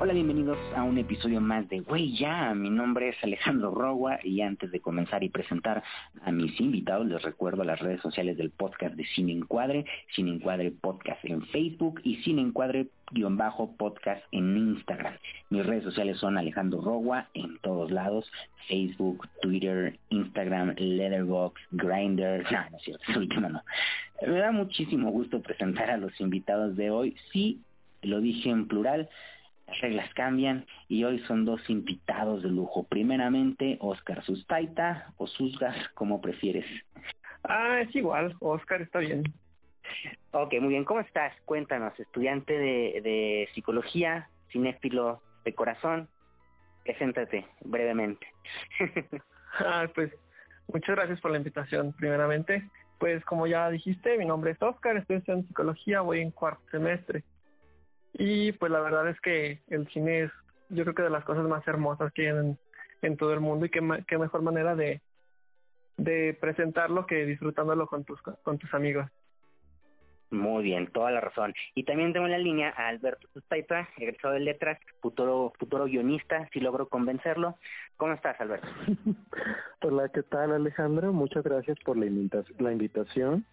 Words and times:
Hola, 0.00 0.12
bienvenidos 0.12 0.58
a 0.76 0.82
un 0.82 0.98
episodio 0.98 1.40
más 1.40 1.68
de 1.68 1.78
Güey 1.78 2.18
Ya. 2.18 2.52
Mi 2.52 2.68
nombre 2.68 3.10
es 3.10 3.16
Alejandro 3.22 3.70
Rogua 3.70 4.18
y 4.24 4.40
antes 4.40 4.72
de 4.72 4.80
comenzar 4.80 5.22
y 5.22 5.28
presentar 5.28 5.84
a 6.20 6.32
mis 6.32 6.60
invitados, 6.60 7.06
les 7.06 7.22
recuerdo 7.22 7.62
las 7.62 7.78
redes 7.78 8.00
sociales 8.00 8.36
del 8.36 8.50
podcast 8.50 8.96
de 8.96 9.04
Cine 9.14 9.30
Encuadre, 9.30 9.84
Cine 10.16 10.32
Encuadre 10.32 10.72
Podcast 10.72 11.24
en 11.24 11.46
Facebook 11.46 12.00
y 12.02 12.16
Cine 12.24 12.42
Encuadre-podcast 12.42 14.24
en 14.32 14.56
Instagram. 14.56 15.14
Mis 15.50 15.64
redes 15.64 15.84
sociales 15.84 16.18
son 16.18 16.38
Alejandro 16.38 16.82
Rogua 16.82 17.28
en 17.32 17.58
todos 17.58 17.92
lados, 17.92 18.28
Facebook, 18.66 19.28
Twitter, 19.42 19.96
Instagram, 20.08 20.74
Letterboxd, 20.76 21.56
Grindr. 21.70 22.42
No, 22.50 22.58
no 22.72 22.76
es 22.78 22.82
cierto, 22.82 23.04
es 23.08 23.16
último 23.16 23.48
no. 23.48 23.62
Me 24.26 24.40
da 24.40 24.50
muchísimo 24.50 25.12
gusto 25.12 25.40
presentar 25.40 25.88
a 25.90 25.98
los 25.98 26.20
invitados 26.20 26.74
de 26.74 26.90
hoy. 26.90 27.16
Sí, 27.32 27.60
lo 28.02 28.20
dije 28.20 28.50
en 28.50 28.66
plural 28.66 29.08
las 29.66 29.80
reglas 29.80 30.12
cambian 30.14 30.66
y 30.88 31.04
hoy 31.04 31.20
son 31.26 31.44
dos 31.44 31.60
invitados 31.68 32.42
de 32.42 32.50
lujo. 32.50 32.84
Primeramente, 32.84 33.78
Oscar 33.80 34.24
Sustaita 34.24 35.12
o 35.16 35.26
Susgas, 35.26 35.76
como 35.94 36.20
prefieres. 36.20 36.66
Ah, 37.42 37.80
es 37.80 37.94
igual, 37.94 38.34
Oscar 38.40 38.82
está 38.82 38.98
bien. 38.98 39.24
Ok, 40.32 40.54
muy 40.60 40.70
bien. 40.70 40.84
¿Cómo 40.84 41.00
estás? 41.00 41.32
Cuéntanos, 41.44 41.98
estudiante 41.98 42.54
de, 42.58 43.00
de 43.02 43.48
psicología, 43.54 44.28
cinéfilo 44.50 45.22
de 45.44 45.54
corazón. 45.54 46.08
Preséntate 46.84 47.46
brevemente. 47.64 48.26
ah, 49.58 49.86
pues 49.94 50.12
muchas 50.72 50.96
gracias 50.96 51.20
por 51.20 51.30
la 51.30 51.38
invitación, 51.38 51.92
primeramente. 51.92 52.68
Pues 52.98 53.24
como 53.24 53.46
ya 53.46 53.70
dijiste, 53.70 54.16
mi 54.16 54.24
nombre 54.24 54.52
es 54.52 54.62
Oscar, 54.62 54.96
estoy 54.96 55.16
estudiando 55.16 55.46
psicología, 55.48 56.00
voy 56.00 56.20
en 56.20 56.30
cuarto 56.30 56.62
semestre. 56.70 57.24
Y 58.14 58.52
pues 58.52 58.70
la 58.70 58.80
verdad 58.80 59.08
es 59.08 59.20
que 59.20 59.60
el 59.68 59.88
cine 59.88 60.24
es, 60.24 60.32
yo 60.68 60.84
creo 60.84 60.94
que 60.94 61.02
de 61.02 61.10
las 61.10 61.24
cosas 61.24 61.44
más 61.44 61.66
hermosas 61.66 62.12
que 62.12 62.22
hay 62.22 62.36
en, 62.36 62.58
en 63.02 63.16
todo 63.16 63.32
el 63.32 63.40
mundo 63.40 63.66
y 63.66 63.70
qué, 63.70 63.80
qué 64.06 64.18
mejor 64.18 64.42
manera 64.42 64.76
de, 64.76 65.00
de 65.96 66.36
presentarlo 66.40 67.06
que 67.06 67.26
disfrutándolo 67.26 67.86
con 67.86 68.04
tus, 68.04 68.20
con 68.22 68.58
tus 68.58 68.72
amigos. 68.72 69.06
Muy 70.30 70.64
bien, 70.64 70.88
toda 70.88 71.10
la 71.10 71.20
razón. 71.20 71.54
Y 71.74 71.84
también 71.84 72.12
tengo 72.12 72.26
en 72.26 72.32
la 72.32 72.38
línea 72.38 72.72
a 72.76 72.88
Alberto 72.88 73.28
Sustaita, 73.32 73.88
egresado 73.96 74.34
de 74.34 74.40
letras, 74.40 74.78
futuro, 75.00 75.52
futuro 75.58 75.84
guionista, 75.84 76.48
si 76.52 76.60
logro 76.60 76.88
convencerlo. 76.88 77.56
¿Cómo 77.96 78.14
estás, 78.14 78.40
Alberto? 78.40 78.66
Hola, 79.82 80.08
¿qué 80.08 80.22
tal, 80.22 80.52
Alejandro? 80.52 81.12
Muchas 81.12 81.44
gracias 81.44 81.78
por 81.84 81.96
la, 81.96 82.06
la 82.58 82.72
invitación. 82.72 83.44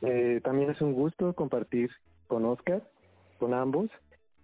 Eh, 0.00 0.40
también 0.42 0.70
es 0.70 0.80
un 0.80 0.94
gusto 0.94 1.34
compartir 1.34 1.90
con 2.28 2.44
Oscar 2.44 2.82
con 3.42 3.54
ambos 3.54 3.90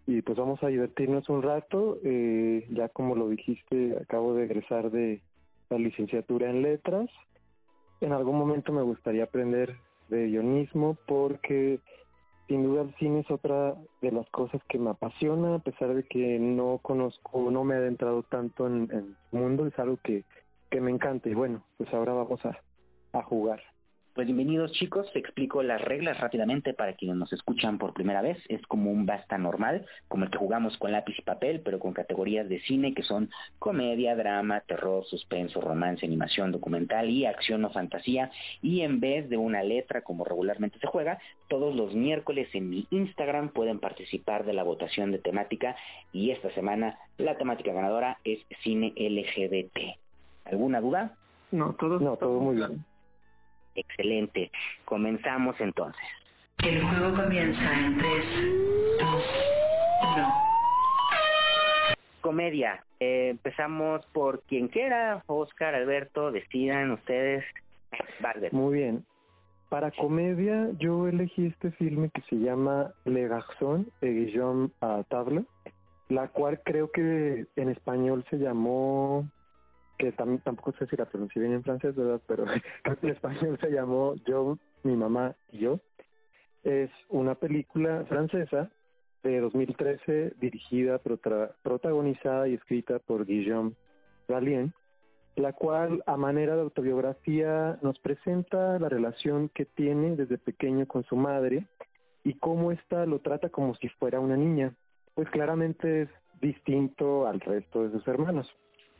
y 0.09 0.23
pues 0.23 0.37
vamos 0.37 0.61
a 0.65 0.67
divertirnos 0.67 1.29
un 1.29 1.43
rato. 1.43 1.99
Eh, 2.03 2.67
ya 2.71 2.89
como 2.89 3.15
lo 3.15 3.29
dijiste, 3.29 3.97
acabo 4.03 4.35
de 4.35 4.47
egresar 4.47 4.91
de 4.91 5.23
la 5.71 5.79
licenciatura 5.79 6.51
en 6.51 6.63
letras. 6.63 7.09
En 8.01 8.11
algún 8.13 8.37
momento 8.37 8.73
me 8.73 8.83
gustaría 8.83 9.23
aprender 9.23 9.77
de 10.09 10.27
guionismo 10.27 10.97
porque 11.07 11.79
sin 12.49 12.65
duda 12.65 12.83
el 12.83 12.95
cine 12.97 13.21
es 13.21 13.31
otra 13.31 13.77
de 14.03 14.11
las 14.11 14.29
cosas 14.31 14.61
que 14.69 14.81
me 14.81 14.91
apasiona, 14.91 15.55
a 15.55 15.59
pesar 15.61 15.95
de 15.95 16.03
que 16.03 16.41
no 16.41 16.81
conozco, 16.83 17.53
no 17.53 17.63
me 17.63 17.77
he 17.77 17.79
adentrado 17.79 18.25
tanto 18.25 18.67
en, 18.67 18.91
el 18.91 19.17
mundo, 19.31 19.65
es 19.69 19.79
algo 19.79 19.99
que, 20.03 20.25
que 20.71 20.81
me 20.81 20.91
encanta 20.91 21.29
y 21.29 21.35
bueno, 21.35 21.63
pues 21.77 21.95
ahora 21.95 22.15
vamos 22.15 22.45
a, 22.45 22.59
a 23.13 23.23
jugar. 23.23 23.61
Pues 24.19 24.27
bienvenidos 24.27 24.73
chicos, 24.73 25.07
te 25.13 25.21
explico 25.21 25.63
las 25.63 25.81
reglas 25.81 26.19
rápidamente 26.19 26.75
para 26.75 26.95
quienes 26.95 27.17
nos 27.17 27.33
escuchan 27.33 27.79
por 27.79 27.95
primera 27.95 28.21
vez. 28.21 28.37
Es 28.49 28.61
como 28.67 28.91
un 28.91 29.07
basta 29.07 29.39
normal, 29.39 29.87
como 30.09 30.25
el 30.25 30.31
que 30.33 30.39
jugamos 30.39 30.77
con 30.79 30.91
lápiz 30.91 31.17
y 31.17 31.23
papel, 31.23 31.61
pero 31.61 31.79
con 31.79 31.93
categorías 31.93 32.49
de 32.49 32.61
cine 32.63 32.95
que 32.95 33.05
son 33.05 33.31
comedia, 33.61 34.17
drama, 34.17 34.59
terror, 34.63 35.05
suspenso, 35.05 35.61
romance, 35.61 36.05
animación, 36.05 36.51
documental 36.51 37.09
y 37.09 37.27
acción 37.27 37.65
o 37.65 37.71
fantasía. 37.71 38.33
Y 38.61 38.81
en 38.81 38.99
vez 38.99 39.29
de 39.31 39.37
una 39.37 39.63
letra 39.63 40.03
como 40.03 40.25
regularmente 40.25 40.81
se 40.81 40.89
juega, 40.89 41.21
todos 41.47 41.77
los 41.77 41.95
miércoles 41.95 42.49
en 42.55 42.71
mi 42.71 42.89
Instagram 42.91 43.51
pueden 43.51 43.79
participar 43.79 44.45
de 44.45 44.53
la 44.53 44.65
votación 44.65 45.13
de 45.13 45.21
temática 45.21 45.77
y 46.13 46.33
esta 46.33 46.53
semana 46.55 46.99
la 47.19 47.39
temática 47.39 47.73
ganadora 47.73 48.19
es 48.25 48.41
cine 48.65 48.93
LGBT. 48.97 49.97
¿Alguna 50.47 50.81
duda? 50.81 51.15
No, 51.53 51.75
todo, 51.75 52.01
no, 52.01 52.17
todo 52.17 52.41
muy 52.41 52.57
bien. 52.57 52.85
Excelente. 53.75 54.51
Comenzamos 54.85 55.61
entonces. 55.61 56.03
El 56.65 56.83
juego 56.83 57.15
comienza 57.15 57.87
en 57.87 57.99
3, 57.99 58.11
2, 59.01 59.59
1. 60.17 60.29
Comedia. 62.21 62.85
Eh, 63.01 63.29
empezamos 63.31 64.05
por 64.07 64.43
quien 64.43 64.69
quiera. 64.69 65.23
Oscar, 65.27 65.75
Alberto, 65.75 66.33
decidan 66.33 66.91
ustedes. 66.91 67.45
Muy 68.53 68.79
bien. 68.79 69.05
Para 69.69 69.91
comedia, 69.91 70.71
yo 70.79 71.09
elegí 71.09 71.47
este 71.47 71.71
filme 71.73 72.11
que 72.11 72.23
se 72.23 72.37
llama 72.37 72.93
Le 73.05 73.29
Garçon 73.29 73.87
de 74.01 74.13
Guillaume 74.13 74.71
Table, 75.09 75.45
la 76.09 76.29
cual 76.29 76.61
creo 76.65 76.91
que 76.91 77.47
en 77.55 77.69
español 77.69 78.25
se 78.31 78.39
llamó 78.39 79.29
que 79.99 80.13
tampoco 80.13 80.73
sé 80.79 80.87
si 80.87 80.97
la 80.97 81.07
pronuncié 81.07 81.43
bien 81.43 81.55
en 81.55 81.65
francés, 81.65 81.95
¿verdad? 81.95 82.21
Pero 82.27 82.45
en 83.03 83.09
español 83.11 83.59
se 83.61 83.71
llamó 83.71 84.15
Yo, 84.27 84.59
mi 84.85 84.97
mamá 84.97 85.35
y 85.53 85.59
yo. 85.59 85.81
Es 86.63 86.91
una 87.09 87.35
película 87.35 88.05
francesa 88.09 88.71
de 89.23 89.41
2013 89.41 90.35
dirigida, 90.41 90.99
protagonizada 90.99 92.49
y 92.49 92.55
escrita 92.55 93.01
por 93.01 93.27
Guillaume 93.27 93.73
Galien, 94.29 94.73
la 95.37 95.53
cual 95.53 96.03
a 96.07 96.17
manera 96.17 96.55
de 96.55 96.63
autobiografía 96.63 97.79
nos 97.83 97.99
presenta 97.99 98.79
la 98.79 98.89
relación 98.89 99.49
que 99.49 99.65
tiene 99.65 100.17
desde 100.17 100.39
pequeño 100.39 100.87
con 100.87 101.05
su 101.05 101.17
madre 101.17 101.67
y 102.25 102.35
cómo 102.35 102.71
ésta 102.73 103.07
lo 103.07 103.21
trata 103.21 103.49
como 103.49 103.75
si 103.77 103.89
fuera 103.89 104.21
una 104.21 104.37
niña, 104.37 104.75
pues 105.15 105.29
claramente 105.31 106.03
es 106.03 106.09
distinto 106.41 107.27
al 107.27 107.41
resto 107.41 107.85
de 107.85 107.91
sus 107.91 108.07
hermanos 108.07 108.49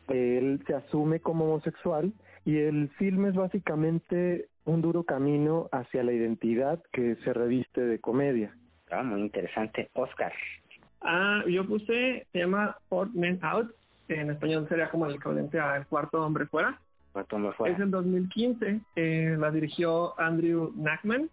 él 0.09 0.63
se 0.67 0.75
asume 0.75 1.21
como 1.21 1.45
homosexual 1.45 2.13
y 2.45 2.59
el 2.59 2.89
film 2.99 3.27
es 3.27 3.35
básicamente 3.35 4.49
un 4.65 4.83
duro 4.83 5.05
camino 5.05 5.69
hacia 5.73 6.03
la 6.03 6.13
identidad 6.13 6.83
que 6.93 7.17
se 7.17 7.33
reviste 7.33 7.81
de 7.81 7.99
comedia. 7.99 8.55
Ah, 8.91 9.03
muy 9.03 9.21
interesante. 9.21 9.91
Oscar. 9.95 10.33
Ah, 11.01 11.43
yo 11.47 11.67
puse, 11.67 12.27
se 12.33 12.39
llama 12.39 12.77
Odd 12.89 13.11
Men 13.15 13.39
Out, 13.43 13.71
en 14.09 14.31
español 14.31 14.67
sería 14.69 14.91
como 14.91 15.07
el 15.07 15.17
equivalente 15.17 15.61
a 15.61 15.77
El 15.77 15.87
Cuarto 15.87 16.25
Hombre 16.25 16.47
Fuera. 16.47 16.79
Cuarto 17.13 17.37
Hombre 17.37 17.53
Fuera. 17.53 17.75
Es 17.75 17.81
en 17.81 17.91
2015, 17.91 18.81
eh, 18.97 19.37
la 19.39 19.51
dirigió 19.51 20.19
Andrew 20.19 20.73
Nachman 20.77 21.31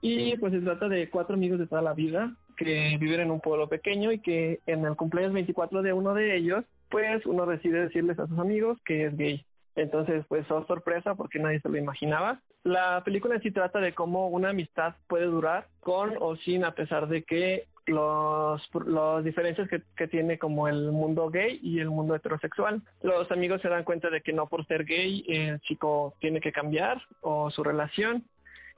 y 0.00 0.36
pues 0.38 0.52
se 0.52 0.60
trata 0.60 0.88
de 0.88 1.08
cuatro 1.10 1.34
amigos 1.34 1.58
de 1.58 1.66
toda 1.66 1.82
la 1.82 1.94
vida 1.94 2.34
que 2.56 2.96
viven 2.98 3.20
en 3.20 3.30
un 3.30 3.40
pueblo 3.40 3.68
pequeño 3.68 4.12
y 4.12 4.18
que 4.18 4.60
en 4.66 4.84
el 4.84 4.96
cumpleaños 4.96 5.32
24 5.32 5.82
de 5.82 5.92
uno 5.92 6.14
de 6.14 6.36
ellos 6.36 6.64
pues 6.92 7.24
uno 7.24 7.46
decide 7.46 7.80
decirles 7.80 8.18
a 8.18 8.26
sus 8.28 8.38
amigos 8.38 8.78
que 8.84 9.06
es 9.06 9.16
gay. 9.16 9.44
Entonces, 9.74 10.24
pues, 10.28 10.48
oh 10.50 10.66
sorpresa 10.66 11.14
porque 11.14 11.38
nadie 11.38 11.60
se 11.60 11.70
lo 11.70 11.78
imaginaba. 11.78 12.40
La 12.62 13.02
película 13.02 13.36
en 13.36 13.42
sí 13.42 13.50
trata 13.50 13.80
de 13.80 13.94
cómo 13.94 14.28
una 14.28 14.50
amistad 14.50 14.94
puede 15.08 15.24
durar 15.24 15.66
con 15.80 16.12
o 16.20 16.36
sin, 16.36 16.64
a 16.64 16.74
pesar 16.74 17.08
de 17.08 17.24
que 17.24 17.64
los, 17.86 18.62
las 18.86 19.24
diferencias 19.24 19.68
que, 19.68 19.82
que 19.96 20.06
tiene 20.06 20.38
como 20.38 20.68
el 20.68 20.92
mundo 20.92 21.30
gay 21.30 21.58
y 21.62 21.80
el 21.80 21.88
mundo 21.88 22.14
heterosexual. 22.14 22.82
Los 23.02 23.30
amigos 23.32 23.62
se 23.62 23.68
dan 23.68 23.84
cuenta 23.84 24.10
de 24.10 24.20
que 24.20 24.34
no 24.34 24.46
por 24.46 24.66
ser 24.66 24.84
gay 24.84 25.24
el 25.26 25.58
chico 25.60 26.14
tiene 26.20 26.40
que 26.40 26.52
cambiar 26.52 27.00
o 27.22 27.50
su 27.50 27.64
relación 27.64 28.24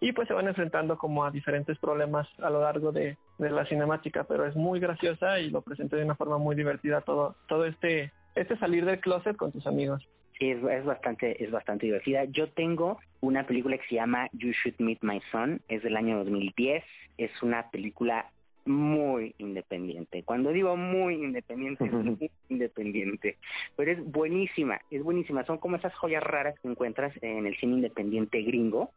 y 0.05 0.13
pues 0.13 0.29
se 0.29 0.35
van 0.35 0.47
enfrentando 0.47 0.99
como 0.99 1.25
a 1.25 1.31
diferentes 1.31 1.79
problemas 1.79 2.29
a 2.43 2.51
lo 2.51 2.61
largo 2.61 2.93
de, 2.93 3.17
la 3.39 3.65
cinemática, 3.65 4.25
pero 4.25 4.45
es 4.45 4.55
muy 4.55 4.79
graciosa 4.79 5.41
y 5.41 5.49
lo 5.49 5.62
presenté 5.62 5.97
de 5.97 6.05
una 6.05 6.15
forma 6.15 6.37
muy 6.37 6.55
divertida 6.55 7.01
todo, 7.01 7.37
todo 7.49 7.65
este, 7.65 8.12
este 8.35 8.59
salir 8.59 8.85
del 8.85 9.01
closet 9.01 9.35
con 9.35 9.51
tus 9.51 9.67
amigos. 9.67 10.06
Es, 10.39 10.61
bastante, 10.85 11.43
es 11.43 11.51
bastante 11.51 11.87
divertida. 11.87 12.25
Yo 12.25 12.51
tengo 12.51 12.99
una 13.23 13.47
película 13.47 13.79
que 13.79 13.87
se 13.89 13.95
llama 13.95 14.29
You 14.35 14.51
Should 14.51 14.79
Meet 14.79 14.99
My 15.01 15.23
Son, 15.33 15.62
es 15.69 15.83
del 15.83 15.97
año 15.97 16.19
2010, 16.19 16.85
es 17.17 17.31
una 17.43 17.71
película 17.71 18.31
muy 18.66 19.34
independiente. 19.38 20.22
Cuando 20.22 20.50
digo 20.50 20.76
muy 20.76 21.14
independiente, 21.14 21.84
es 21.84 21.93
muy 21.93 22.31
independiente. 22.49 23.37
Pero 23.76 23.93
es 23.93 24.05
buenísima, 24.05 24.81
es 24.90 25.02
buenísima. 25.02 25.44
Son 25.44 25.58
como 25.58 25.76
esas 25.76 25.94
joyas 25.94 26.22
raras 26.22 26.58
que 26.61 26.69
encuentras 26.69 27.12
en 27.22 27.46
el 27.46 27.56
cine 27.56 27.75
independiente 27.75 28.43
gringo. 28.43 28.90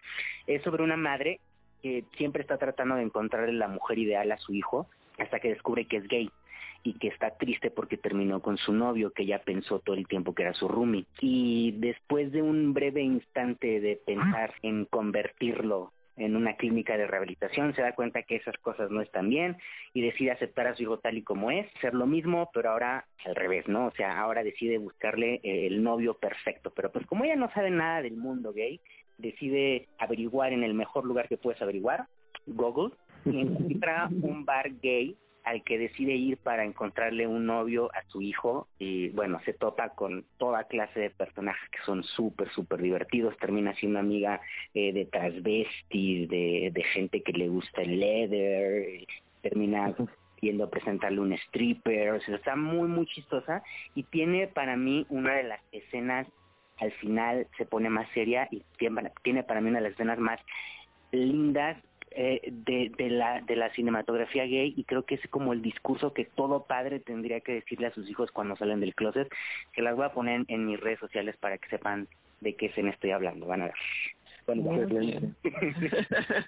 Es 0.45 0.61
sobre 0.63 0.83
una 0.83 0.97
madre 0.97 1.39
que 1.81 2.05
siempre 2.17 2.41
está 2.41 2.57
tratando 2.57 2.95
de 2.95 3.03
encontrarle 3.03 3.53
la 3.53 3.67
mujer 3.67 3.99
ideal 3.99 4.31
a 4.31 4.37
su 4.37 4.53
hijo 4.53 4.87
hasta 5.17 5.39
que 5.39 5.49
descubre 5.49 5.85
que 5.85 5.97
es 5.97 6.07
gay 6.07 6.29
y 6.83 6.93
que 6.93 7.07
está 7.09 7.31
triste 7.31 7.71
porque 7.71 7.97
terminó 7.97 8.39
con 8.39 8.57
su 8.57 8.71
novio, 8.71 9.11
que 9.11 9.25
ya 9.25 9.39
pensó 9.39 9.79
todo 9.79 9.95
el 9.95 10.07
tiempo 10.07 10.33
que 10.33 10.43
era 10.43 10.53
su 10.53 10.67
roomie. 10.67 11.05
Y 11.19 11.73
después 11.77 12.31
de 12.31 12.41
un 12.41 12.73
breve 12.73 13.01
instante 13.01 13.79
de 13.79 13.99
pensar 14.05 14.53
en 14.61 14.85
convertirlo 14.85 15.91
en 16.17 16.35
una 16.35 16.55
clínica 16.55 16.97
de 16.97 17.07
rehabilitación, 17.07 17.73
se 17.75 17.81
da 17.81 17.93
cuenta 17.93 18.23
que 18.23 18.35
esas 18.37 18.57
cosas 18.57 18.89
no 18.89 19.01
están 19.01 19.29
bien 19.29 19.57
y 19.93 20.01
decide 20.01 20.31
aceptar 20.31 20.67
a 20.67 20.75
su 20.75 20.83
hijo 20.83 20.99
tal 20.99 21.17
y 21.17 21.23
como 21.23 21.51
es, 21.51 21.67
ser 21.79 21.93
lo 21.93 22.07
mismo, 22.07 22.49
pero 22.53 22.71
ahora 22.71 23.05
al 23.25 23.35
revés, 23.35 23.67
¿no? 23.67 23.87
O 23.87 23.91
sea, 23.91 24.19
ahora 24.19 24.43
decide 24.43 24.77
buscarle 24.77 25.35
eh, 25.43 25.67
el 25.67 25.83
novio 25.83 26.15
perfecto, 26.15 26.71
pero 26.75 26.91
pues 26.91 27.05
como 27.05 27.23
ella 27.23 27.35
no 27.35 27.51
sabe 27.51 27.69
nada 27.69 28.01
del 28.01 28.17
mundo 28.17 28.51
gay, 28.51 28.79
decide 29.17 29.87
averiguar 29.99 30.53
en 30.53 30.63
el 30.63 30.73
mejor 30.73 31.05
lugar 31.05 31.27
que 31.27 31.37
puedes 31.37 31.61
averiguar, 31.61 32.07
Google, 32.45 32.95
y 33.25 33.41
encuentra 33.41 34.09
un 34.21 34.45
bar 34.45 34.71
gay 34.81 35.15
al 35.47 35.63
que 35.63 35.77
decide 35.77 36.13
ir 36.13 36.37
para 36.37 36.65
encontrarle 36.65 37.25
un 37.25 37.45
novio 37.45 37.89
a 37.93 38.03
su 38.09 38.21
hijo 38.21 38.67
y 38.79 39.09
bueno, 39.09 39.39
se 39.45 39.53
topa 39.53 39.89
con 39.89 40.25
toda 40.37 40.65
clase 40.65 40.99
de 40.99 41.09
personajes 41.09 41.69
que 41.69 41.79
son 41.85 42.03
súper, 42.03 42.49
súper 42.51 42.81
divertidos, 42.81 43.37
termina 43.37 43.73
siendo 43.75 43.99
amiga 43.99 44.41
eh, 44.73 44.91
de 44.91 45.05
transvestis, 45.05 46.27
de, 46.27 46.71
de 46.73 46.83
gente 46.93 47.21
que 47.23 47.31
le 47.31 47.47
gusta 47.47 47.81
el 47.81 47.97
leather, 47.97 49.07
termina 49.41 49.95
yendo 50.41 50.65
a 50.65 50.69
presentarle 50.69 51.21
un 51.21 51.31
stripper, 51.31 52.11
o 52.11 52.19
sea, 52.19 52.35
está 52.35 52.57
muy, 52.57 52.89
muy 52.89 53.05
chistosa. 53.05 53.63
Y 53.95 54.03
tiene 54.03 54.47
para 54.47 54.75
mí 54.75 55.05
una 55.09 55.33
de 55.33 55.43
las 55.43 55.61
escenas, 55.71 56.27
al 56.79 56.91
final 56.93 57.47
se 57.57 57.65
pone 57.65 57.89
más 57.89 58.07
seria 58.13 58.49
y 58.51 58.63
tiene, 58.77 59.11
tiene 59.23 59.43
para 59.43 59.61
mí 59.61 59.69
una 59.69 59.79
de 59.79 59.85
las 59.85 59.93
escenas 59.93 60.19
más 60.19 60.41
lindas 61.11 61.77
eh, 62.19 62.41
de, 62.51 62.91
de, 62.97 63.11
la, 63.11 63.41
de 63.41 63.55
la 63.55 63.71
cinematografía 63.75 64.43
gay 64.45 64.73
y 64.75 64.85
creo 64.85 65.03
que 65.03 65.13
es 65.13 65.27
como 65.29 65.53
el 65.53 65.61
discurso 65.61 66.15
que 66.15 66.25
todo 66.25 66.63
padre 66.63 66.99
tendría 66.99 67.41
que 67.41 67.53
decirle 67.53 67.85
a 67.85 67.93
sus 67.93 68.09
hijos 68.09 68.31
cuando 68.31 68.55
salen 68.55 68.79
del 68.79 68.95
closet, 68.95 69.31
que 69.71 69.83
las 69.83 69.95
voy 69.95 70.05
a 70.05 70.13
poner 70.13 70.43
en, 70.47 70.65
mis 70.65 70.79
redes 70.79 70.97
sociales 70.97 71.37
para 71.37 71.59
que 71.59 71.69
sepan 71.69 72.07
de 72.41 72.55
qué 72.55 72.69
se 72.69 72.81
me 72.81 72.89
estoy 72.89 73.11
hablando. 73.11 73.45
Van 73.45 73.61
a 73.61 73.65
ver. 73.65 73.75
Bueno, 74.47 74.87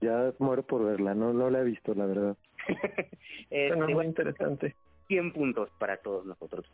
ya 0.00 0.32
muero 0.38 0.62
por 0.62 0.84
verla, 0.84 1.12
no 1.12 1.32
no 1.32 1.50
la 1.50 1.58
he 1.58 1.64
visto, 1.64 1.92
la 1.92 2.06
verdad. 2.06 2.36
es 2.68 2.78
este, 3.50 3.76
muy 3.92 4.04
interesante. 4.04 4.76
100 5.08 5.32
puntos 5.32 5.70
para 5.80 5.96
todos 5.96 6.24
nosotros. 6.24 6.64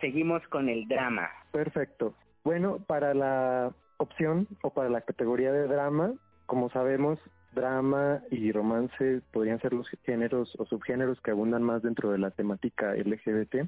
Seguimos 0.00 0.46
con 0.50 0.68
el 0.68 0.86
drama. 0.86 1.28
Perfecto. 1.50 2.14
Bueno, 2.44 2.78
para 2.86 3.12
la 3.12 3.72
opción 3.96 4.46
o 4.62 4.70
para 4.70 4.88
la 4.88 5.00
categoría 5.00 5.50
de 5.50 5.66
drama, 5.66 6.14
como 6.46 6.70
sabemos, 6.70 7.18
drama 7.56 8.22
y 8.30 8.52
romance 8.52 9.22
podrían 9.32 9.60
ser 9.60 9.72
los 9.72 9.88
géneros 10.04 10.54
o 10.58 10.66
subgéneros 10.66 11.20
que 11.22 11.32
abundan 11.32 11.62
más 11.62 11.82
dentro 11.82 12.12
de 12.12 12.18
la 12.18 12.30
temática 12.30 12.94
LGBT. 12.94 13.66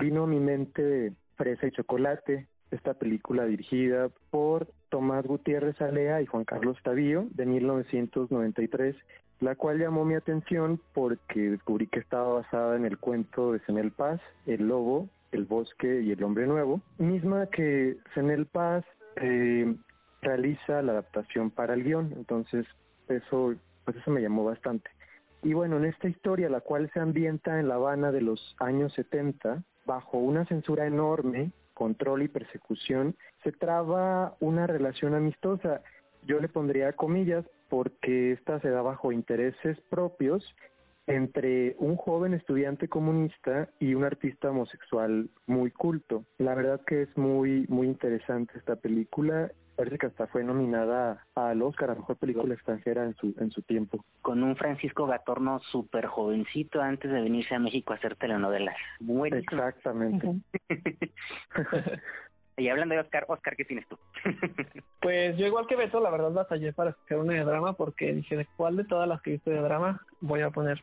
Vino 0.00 0.24
a 0.24 0.26
mi 0.26 0.40
mente 0.40 1.12
Fresa 1.36 1.66
y 1.66 1.70
Chocolate, 1.70 2.46
esta 2.70 2.94
película 2.94 3.46
dirigida 3.46 4.10
por 4.30 4.66
Tomás 4.90 5.24
Gutiérrez 5.24 5.80
Alea 5.80 6.20
y 6.20 6.26
Juan 6.26 6.44
Carlos 6.44 6.76
Tavío 6.82 7.26
de 7.30 7.46
1993, 7.46 8.96
la 9.40 9.54
cual 9.54 9.78
llamó 9.78 10.04
mi 10.04 10.14
atención 10.14 10.80
porque 10.92 11.50
descubrí 11.50 11.86
que 11.86 12.00
estaba 12.00 12.34
basada 12.34 12.76
en 12.76 12.84
el 12.84 12.98
cuento 12.98 13.52
de 13.52 13.60
Senel 13.60 13.92
Paz, 13.92 14.20
El 14.46 14.66
Lobo, 14.66 15.08
El 15.30 15.44
Bosque 15.44 16.00
y 16.02 16.10
El 16.10 16.22
Hombre 16.24 16.46
Nuevo, 16.46 16.80
misma 16.98 17.46
que 17.46 17.96
Senel 18.14 18.46
Paz 18.46 18.84
eh, 19.16 19.76
realiza 20.22 20.82
la 20.82 20.92
adaptación 20.92 21.50
para 21.50 21.74
el 21.74 21.84
guion, 21.84 22.12
entonces 22.16 22.66
eso, 23.08 23.54
pues 23.84 23.96
eso 23.96 24.10
me 24.10 24.20
llamó 24.20 24.44
bastante. 24.44 24.90
Y 25.42 25.52
bueno, 25.52 25.76
en 25.76 25.84
esta 25.84 26.08
historia, 26.08 26.48
la 26.48 26.60
cual 26.60 26.90
se 26.92 27.00
ambienta 27.00 27.60
en 27.60 27.68
La 27.68 27.76
Habana 27.76 28.10
de 28.10 28.20
los 28.20 28.56
años 28.58 28.92
70, 28.94 29.62
bajo 29.84 30.18
una 30.18 30.44
censura 30.46 30.86
enorme, 30.86 31.52
control 31.74 32.22
y 32.22 32.28
persecución, 32.28 33.14
se 33.44 33.52
traba 33.52 34.34
una 34.40 34.66
relación 34.66 35.14
amistosa. 35.14 35.82
Yo 36.26 36.40
le 36.40 36.48
pondría 36.48 36.94
comillas 36.94 37.44
porque 37.68 38.32
esta 38.32 38.60
se 38.60 38.70
da 38.70 38.82
bajo 38.82 39.12
intereses 39.12 39.78
propios 39.88 40.42
entre 41.06 41.76
un 41.78 41.96
joven 41.96 42.34
estudiante 42.34 42.88
comunista 42.88 43.68
y 43.78 43.94
un 43.94 44.04
artista 44.04 44.50
homosexual 44.50 45.30
muy 45.46 45.70
culto. 45.70 46.24
La 46.38 46.54
verdad 46.54 46.80
que 46.86 47.02
es 47.02 47.16
muy 47.16 47.66
muy 47.68 47.86
interesante 47.86 48.58
esta 48.58 48.76
película 48.76 49.50
parece 49.76 49.98
que 49.98 50.06
hasta 50.06 50.26
fue 50.26 50.42
nominada 50.42 51.24
al 51.34 51.62
Oscar 51.62 51.90
a 51.90 51.94
Mejor 51.94 52.16
Película 52.16 52.54
Extranjera 52.54 53.04
en 53.04 53.14
su, 53.16 53.34
en 53.38 53.50
su 53.50 53.62
tiempo. 53.62 54.04
Con 54.22 54.42
un 54.42 54.56
Francisco 54.56 55.06
Gatorno 55.06 55.60
súper 55.70 56.06
jovencito 56.06 56.80
antes 56.80 57.10
de 57.10 57.20
venirse 57.20 57.54
a 57.54 57.58
México 57.58 57.92
a 57.92 57.96
hacer 57.96 58.16
telenovelas. 58.16 58.76
Bueno. 58.98 59.36
Exactamente. 59.36 60.40
y 62.56 62.68
hablando 62.68 62.94
de 62.94 63.00
Oscar, 63.02 63.26
Oscar, 63.28 63.56
¿qué 63.56 63.64
tienes 63.64 63.86
tú? 63.88 63.98
pues 65.00 65.36
yo 65.36 65.46
igual 65.46 65.66
que 65.66 65.76
Beto, 65.76 66.00
la 66.00 66.10
verdad 66.10 66.30
batallé 66.30 66.72
para 66.72 66.90
escoger 66.90 67.18
una 67.18 67.34
de 67.34 67.44
drama 67.44 67.74
porque 67.74 68.12
dije, 68.14 68.36
¿de 68.36 68.46
cuál 68.56 68.76
de 68.76 68.84
todas 68.84 69.08
las 69.08 69.20
que 69.22 69.32
viste 69.32 69.50
de 69.50 69.60
drama 69.60 70.00
voy 70.20 70.40
a 70.40 70.50
poner? 70.50 70.82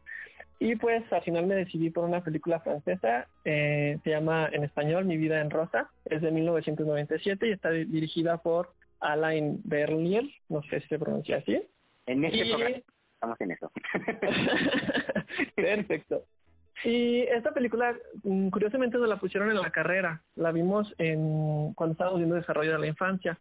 Y 0.60 0.75
pues 0.75 1.04
al 1.12 1.24
final 1.24 1.48
me 1.48 1.56
decidí 1.56 1.90
por 1.90 2.06
una 2.06 2.24
película 2.24 2.60
francesa, 2.60 3.28
eh, 3.44 3.98
se 4.04 4.10
llama 4.12 4.50
en 4.52 4.64
español 4.64 5.06
Mi 5.06 5.18
vida 5.18 5.42
en 5.42 5.50
rosa, 5.50 5.90
es 6.06 6.22
de 6.22 6.31
1997 6.31 7.48
y 7.48 7.52
está 7.52 7.70
dirigida 7.72 8.38
por 8.38 8.72
Alain 9.00 9.60
Bernier, 9.66 10.24
no 10.50 10.62
sé 10.64 10.80
si 10.81 10.88
se 10.88 11.00
pronuncia 11.00 11.38
así. 11.38 11.62
En 12.06 12.24
este 12.24 12.46
programa 12.46 12.78
estamos 13.14 13.42
en 13.42 13.52
eso. 13.52 13.72
Perfecto. 15.56 16.24
Y 16.84 17.22
esta 17.22 17.52
película, 17.52 17.96
mm, 18.24 18.50
curiosamente, 18.50 18.98
nos 18.98 19.08
la 19.08 19.18
pusieron 19.18 19.50
en 19.50 19.62
la 19.62 19.72
carrera. 19.72 20.22
La 20.36 20.52
vimos 20.52 20.94
en 20.98 21.74
cuando 21.74 21.94
estábamos 21.94 22.20
viendo 22.20 22.36
desarrollo 22.36 22.74
de 22.74 22.80
la 22.80 22.88
infancia. 22.88 23.38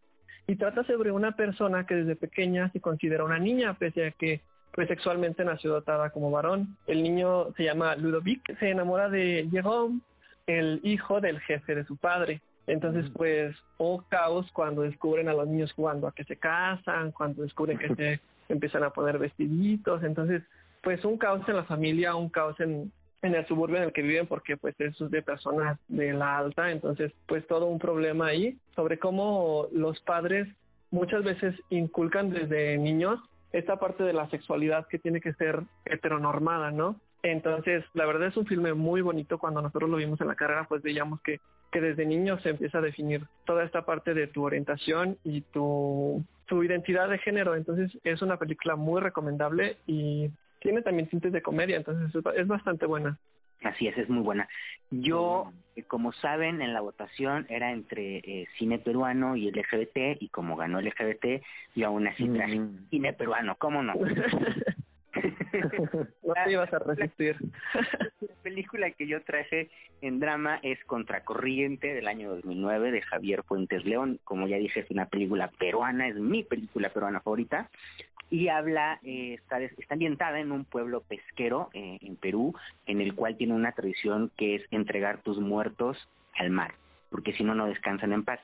Y 0.46 0.56
trata 0.56 0.84
sobre 0.84 1.11
una 1.12 1.32
persona 1.32 1.87
que 1.87 1.94
desde 1.94 2.17
pequeña 2.17 2.70
se 2.70 2.81
considera 2.81 3.25
una 3.25 3.38
niña, 3.38 3.75
pese 3.75 4.06
a 4.06 4.11
que 4.11 4.40
pues 4.73 4.88
sexualmente 4.88 5.44
nació 5.44 5.73
dotada 5.73 6.11
como 6.11 6.31
varón. 6.31 6.76
El 6.87 7.02
niño 7.02 7.52
se 7.56 7.64
llama 7.64 7.94
Ludovic, 7.96 8.58
se 8.58 8.70
enamora 8.70 9.08
de 9.08 9.46
Jérôme, 9.50 10.00
el 10.46 10.81
hijo 10.82 11.20
del 11.20 11.40
jefe 11.40 11.75
de 11.75 11.85
su 11.85 11.96
padre. 11.96 12.40
Entonces, 12.67 13.11
pues, 13.14 13.55
oh 13.76 14.02
caos 14.08 14.50
cuando 14.52 14.82
descubren 14.82 15.28
a 15.28 15.35
los 15.35 15.49
niños 15.49 15.73
jugando 15.73 16.06
a 16.06 16.12
que 16.12 16.25
se 16.25 16.37
casan, 16.37 17.12
cuando 17.12 17.43
descubren 17.43 17.78
que 17.78 17.94
se 17.96 18.20
empiezan 18.49 18.85
a 18.85 18.90
poner 18.90 19.19
vestiditos. 19.19 20.02
Entonces, 20.05 20.43
pues, 20.82 21.05
un 21.05 21.19
caos 21.19 21.46
en 21.49 21.56
la 21.56 21.64
familia, 21.64 22.14
un 22.14 22.31
caos 22.31 22.58
en, 22.61 22.90
en 23.22 23.34
el 23.34 23.46
suburbio 23.46 23.78
en 23.78 23.84
el 23.84 23.92
que 23.92 24.02
viven 24.02 24.26
porque 24.26 24.56
pues 24.56 24.74
es 24.80 24.94
de 24.98 25.22
personas 25.22 25.78
de 25.88 26.12
la 26.12 26.38
alta, 26.38 26.70
entonces 26.70 27.12
pues 27.26 27.46
todo 27.46 27.66
un 27.66 27.78
problema 27.78 28.26
ahí 28.26 28.58
sobre 28.74 28.98
cómo 28.98 29.69
los 29.72 30.00
padres 30.00 30.48
muchas 30.90 31.24
veces 31.24 31.54
inculcan 31.70 32.30
desde 32.30 32.76
niños 32.78 33.20
esta 33.52 33.76
parte 33.76 34.02
de 34.04 34.12
la 34.12 34.28
sexualidad 34.30 34.86
que 34.88 34.98
tiene 34.98 35.20
que 35.20 35.34
ser 35.34 35.62
heteronormada, 35.84 36.70
¿no? 36.70 36.96
Entonces, 37.22 37.84
la 37.94 38.06
verdad 38.06 38.28
es 38.28 38.36
un 38.36 38.46
filme 38.46 38.74
muy 38.74 39.00
bonito. 39.00 39.38
Cuando 39.38 39.62
nosotros 39.62 39.90
lo 39.90 39.99
vimos 39.99 40.20
en 40.20 40.28
la 40.28 40.35
carrera, 40.35 40.66
pues 40.68 40.82
veíamos 40.82 41.20
que, 41.20 41.38
que 41.70 41.80
desde 41.80 42.04
niño 42.04 42.38
se 42.40 42.50
empieza 42.50 42.78
a 42.78 42.82
definir 42.82 43.25
toda 43.44 43.62
esta 43.62 43.82
parte 43.85 44.14
de 44.14 44.26
tu 44.26 44.44
orientación 44.44 45.18
y 45.23 45.42
tu, 45.42 46.25
tu 46.47 46.64
identidad 46.64 47.08
de 47.08 47.18
género. 47.18 47.54
Entonces, 47.54 47.97
es 48.02 48.23
una 48.23 48.38
película 48.38 48.75
muy 48.75 49.00
recomendable 49.00 49.76
y 49.87 50.30
tiene 50.62 50.83
también 50.83 51.09
tintes 51.09 51.33
de 51.33 51.42
comedia, 51.42 51.76
entonces 51.76 52.23
es 52.37 52.47
bastante 52.47 52.87
buena. 52.87 53.19
Así 53.64 53.87
es, 53.87 53.97
es 53.97 54.09
muy 54.09 54.23
buena. 54.23 54.49
Yo, 54.90 55.52
eh, 55.76 55.85
como 55.85 56.12
saben, 56.12 56.62
en 56.62 56.73
la 56.73 56.81
votación 56.81 57.47
era 57.49 57.71
entre 57.71 58.19
eh, 58.19 58.47
cine 58.59 58.78
peruano 58.78 59.37
y 59.37 59.50
LGBT, 59.50 60.21
y 60.21 60.28
como 60.31 60.57
ganó 60.57 60.81
el 60.81 60.87
LGBT, 60.87 61.42
yo 61.76 61.87
aún 61.87 62.09
así 62.09 62.28
traje 62.28 62.59
mm. 62.59 62.88
cine 62.90 63.12
peruano, 63.12 63.57
¿cómo 63.59 63.83
no? 63.83 63.95
no 66.23 66.35
te 66.45 66.52
ibas 66.52 66.73
a 66.73 66.78
resistir. 66.78 67.37
La 68.21 68.35
película 68.42 68.90
que 68.90 69.07
yo 69.07 69.23
traje 69.23 69.71
en 70.00 70.21
drama 70.21 70.59
es 70.62 70.83
Contracorriente 70.85 71.95
del 71.95 72.09
año 72.09 72.31
2009 72.31 72.90
de 72.90 73.02
Javier 73.02 73.42
Fuentes 73.42 73.85
León. 73.85 74.21
Como 74.25 74.49
ya 74.49 74.57
dije, 74.57 74.81
es 74.81 74.90
una 74.90 75.07
película 75.07 75.50
peruana, 75.59 76.09
es 76.09 76.16
mi 76.16 76.42
película 76.42 76.90
peruana 76.90 77.21
favorita 77.21 77.71
y 78.32 78.48
habla, 78.48 78.98
eh, 79.02 79.34
está, 79.34 79.60
está 79.60 79.92
ambientada 79.92 80.40
en 80.40 80.52
un 80.52 80.64
pueblo 80.64 81.02
pesquero 81.02 81.68
eh, 81.74 81.98
en 82.00 82.16
Perú, 82.16 82.54
en 82.86 83.02
el 83.02 83.14
cual 83.14 83.36
tiene 83.36 83.52
una 83.52 83.72
tradición 83.72 84.32
que 84.38 84.54
es 84.54 84.62
entregar 84.70 85.20
tus 85.20 85.38
muertos 85.38 85.98
al 86.38 86.48
mar, 86.48 86.72
porque 87.10 87.34
si 87.34 87.44
no, 87.44 87.54
no 87.54 87.66
descansan 87.66 88.14
en 88.14 88.24
paz. 88.24 88.40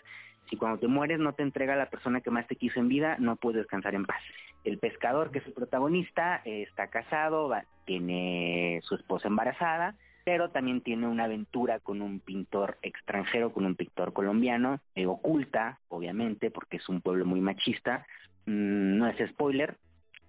Si 0.50 0.57
cuando 0.57 0.78
te 0.78 0.88
mueres 0.88 1.18
no 1.21 1.33
te 1.33 1.42
entrega 1.42 1.75
la 1.75 1.88
persona 1.88 2.21
que 2.21 2.30
más 2.30 2.47
te 2.47 2.57
quiso 2.57 2.78
en 2.78 2.88
vida, 2.88 3.16
no 3.18 3.37
puedes 3.37 3.62
descansar 3.62 3.95
en 3.95 4.04
paz. 4.04 4.21
El 4.62 4.78
pescador, 4.78 5.30
que 5.30 5.38
es 5.38 5.47
el 5.47 5.54
protagonista, 5.54 6.42
eh, 6.45 6.66
está 6.68 6.88
casado, 6.88 7.50
tiene 7.87 8.80
su 8.83 8.95
esposa 8.95 9.28
embarazada, 9.28 9.95
pero 10.23 10.50
también 10.50 10.83
tiene 10.83 11.07
una 11.07 11.25
aventura 11.25 11.78
con 11.78 12.02
un 12.02 12.21
pintor 12.21 12.76
extranjero, 12.83 13.54
con 13.54 13.64
un 13.64 13.75
pintor 13.75 14.12
colombiano, 14.12 14.80
oculta, 15.07 15.78
obviamente, 15.88 16.50
porque 16.50 16.76
es 16.76 16.87
un 16.90 17.00
pueblo 17.00 17.25
muy 17.25 17.40
machista, 17.40 18.04
no 18.49 19.07
es 19.07 19.17
spoiler, 19.31 19.76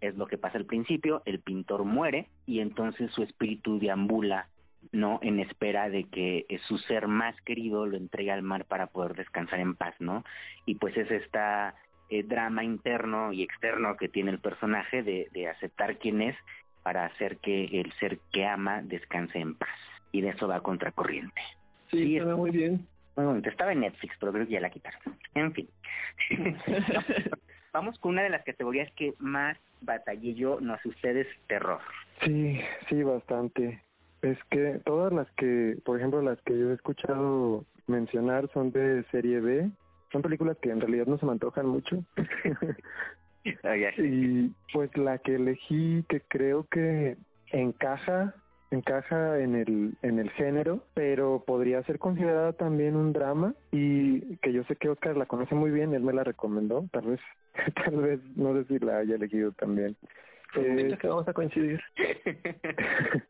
es 0.01 0.15
lo 0.15 0.27
que 0.27 0.37
pasa 0.37 0.57
al 0.57 0.65
principio, 0.65 1.21
el 1.25 1.39
pintor 1.39 1.83
muere 1.85 2.27
y 2.45 2.59
entonces 2.59 3.11
su 3.11 3.23
espíritu 3.23 3.79
deambula, 3.79 4.47
¿no? 4.91 5.19
En 5.21 5.39
espera 5.39 5.89
de 5.89 6.05
que 6.05 6.45
su 6.67 6.77
ser 6.79 7.07
más 7.07 7.39
querido 7.41 7.85
lo 7.85 7.97
entregue 7.97 8.31
al 8.31 8.41
mar 8.41 8.65
para 8.65 8.87
poder 8.87 9.15
descansar 9.15 9.59
en 9.59 9.75
paz, 9.75 9.95
¿no? 9.99 10.23
Y 10.65 10.75
pues 10.75 10.95
es 10.97 11.09
esta 11.11 11.75
eh, 12.09 12.23
drama 12.23 12.63
interno 12.63 13.33
y 13.33 13.43
externo 13.43 13.97
que 13.97 14.09
tiene 14.09 14.31
el 14.31 14.39
personaje 14.39 15.03
de, 15.03 15.27
de 15.33 15.47
aceptar 15.47 15.97
quién 15.97 16.21
es 16.21 16.35
para 16.83 17.05
hacer 17.05 17.37
que 17.37 17.65
el 17.65 17.91
ser 17.99 18.19
que 18.31 18.45
ama 18.45 18.81
descanse 18.81 19.39
en 19.39 19.55
paz. 19.55 19.69
Y 20.11 20.21
de 20.21 20.29
eso 20.29 20.47
va 20.47 20.61
contracorriente. 20.61 21.41
Sí, 21.91 22.19
Sí, 22.19 22.21
muy 22.21 22.51
bien. 22.51 22.87
Muy 23.15 23.25
bonito. 23.25 23.49
Estaba 23.49 23.73
en 23.73 23.81
Netflix, 23.81 24.15
pero 24.19 24.31
creo 24.31 24.45
que 24.47 24.53
ya 24.53 24.61
la 24.61 24.69
quitaron. 24.69 25.01
En 25.35 25.53
fin. 25.53 25.69
Vamos 27.73 27.97
con 27.99 28.11
una 28.13 28.23
de 28.23 28.29
las 28.29 28.43
categorías 28.43 28.91
que 28.93 29.13
más 29.19 29.57
batallé 29.81 30.33
yo, 30.33 30.59
no 30.59 30.77
sé 30.79 30.89
ustedes, 30.89 31.27
terror. 31.47 31.79
Sí, 32.23 32.59
sí, 32.89 33.03
bastante. 33.03 33.81
Es 34.21 34.37
que 34.49 34.81
todas 34.85 35.13
las 35.13 35.29
que, 35.31 35.77
por 35.85 35.97
ejemplo, 35.97 36.21
las 36.21 36.41
que 36.41 36.57
yo 36.57 36.71
he 36.71 36.73
escuchado 36.73 37.65
mencionar 37.87 38.49
son 38.53 38.71
de 38.71 39.03
serie 39.11 39.39
B. 39.39 39.69
Son 40.11 40.21
películas 40.21 40.57
que 40.61 40.71
en 40.71 40.81
realidad 40.81 41.05
no 41.05 41.17
se 41.17 41.25
me 41.25 41.33
antojan 41.33 41.67
mucho. 41.67 42.03
Oye, 43.63 43.93
y 43.97 44.51
pues 44.73 44.95
la 44.97 45.17
que 45.17 45.35
elegí 45.35 46.03
que 46.09 46.21
creo 46.21 46.65
que 46.69 47.17
encaja 47.51 48.35
encaja 48.71 49.39
en 49.39 49.55
el 49.55 49.95
en 50.03 50.19
el 50.19 50.29
género 50.31 50.83
pero 50.93 51.43
podría 51.47 51.81
ser 51.83 51.97
considerada 51.97 52.53
también 52.53 52.95
un 52.95 53.13
drama 53.13 53.55
y 53.71 54.37
que 54.37 54.53
yo 54.53 54.63
sé 54.65 54.75
que 54.75 54.89
Oscar 54.89 55.17
la 55.17 55.25
conoce 55.25 55.55
muy 55.55 55.71
bien 55.71 55.95
él 55.95 56.03
me 56.03 56.13
la 56.13 56.23
recomendó 56.23 56.85
tal 56.91 57.07
vez 57.07 57.19
tal 57.85 57.97
vez 57.97 58.19
no 58.35 58.53
sé 58.53 58.65
si 58.65 58.79
la 58.79 58.97
haya 58.97 59.15
elegido 59.15 59.51
también. 59.53 59.95
Es, 60.55 60.97
que 60.99 61.07
vamos 61.07 61.27
a 61.27 61.33
coincidir. 61.33 61.79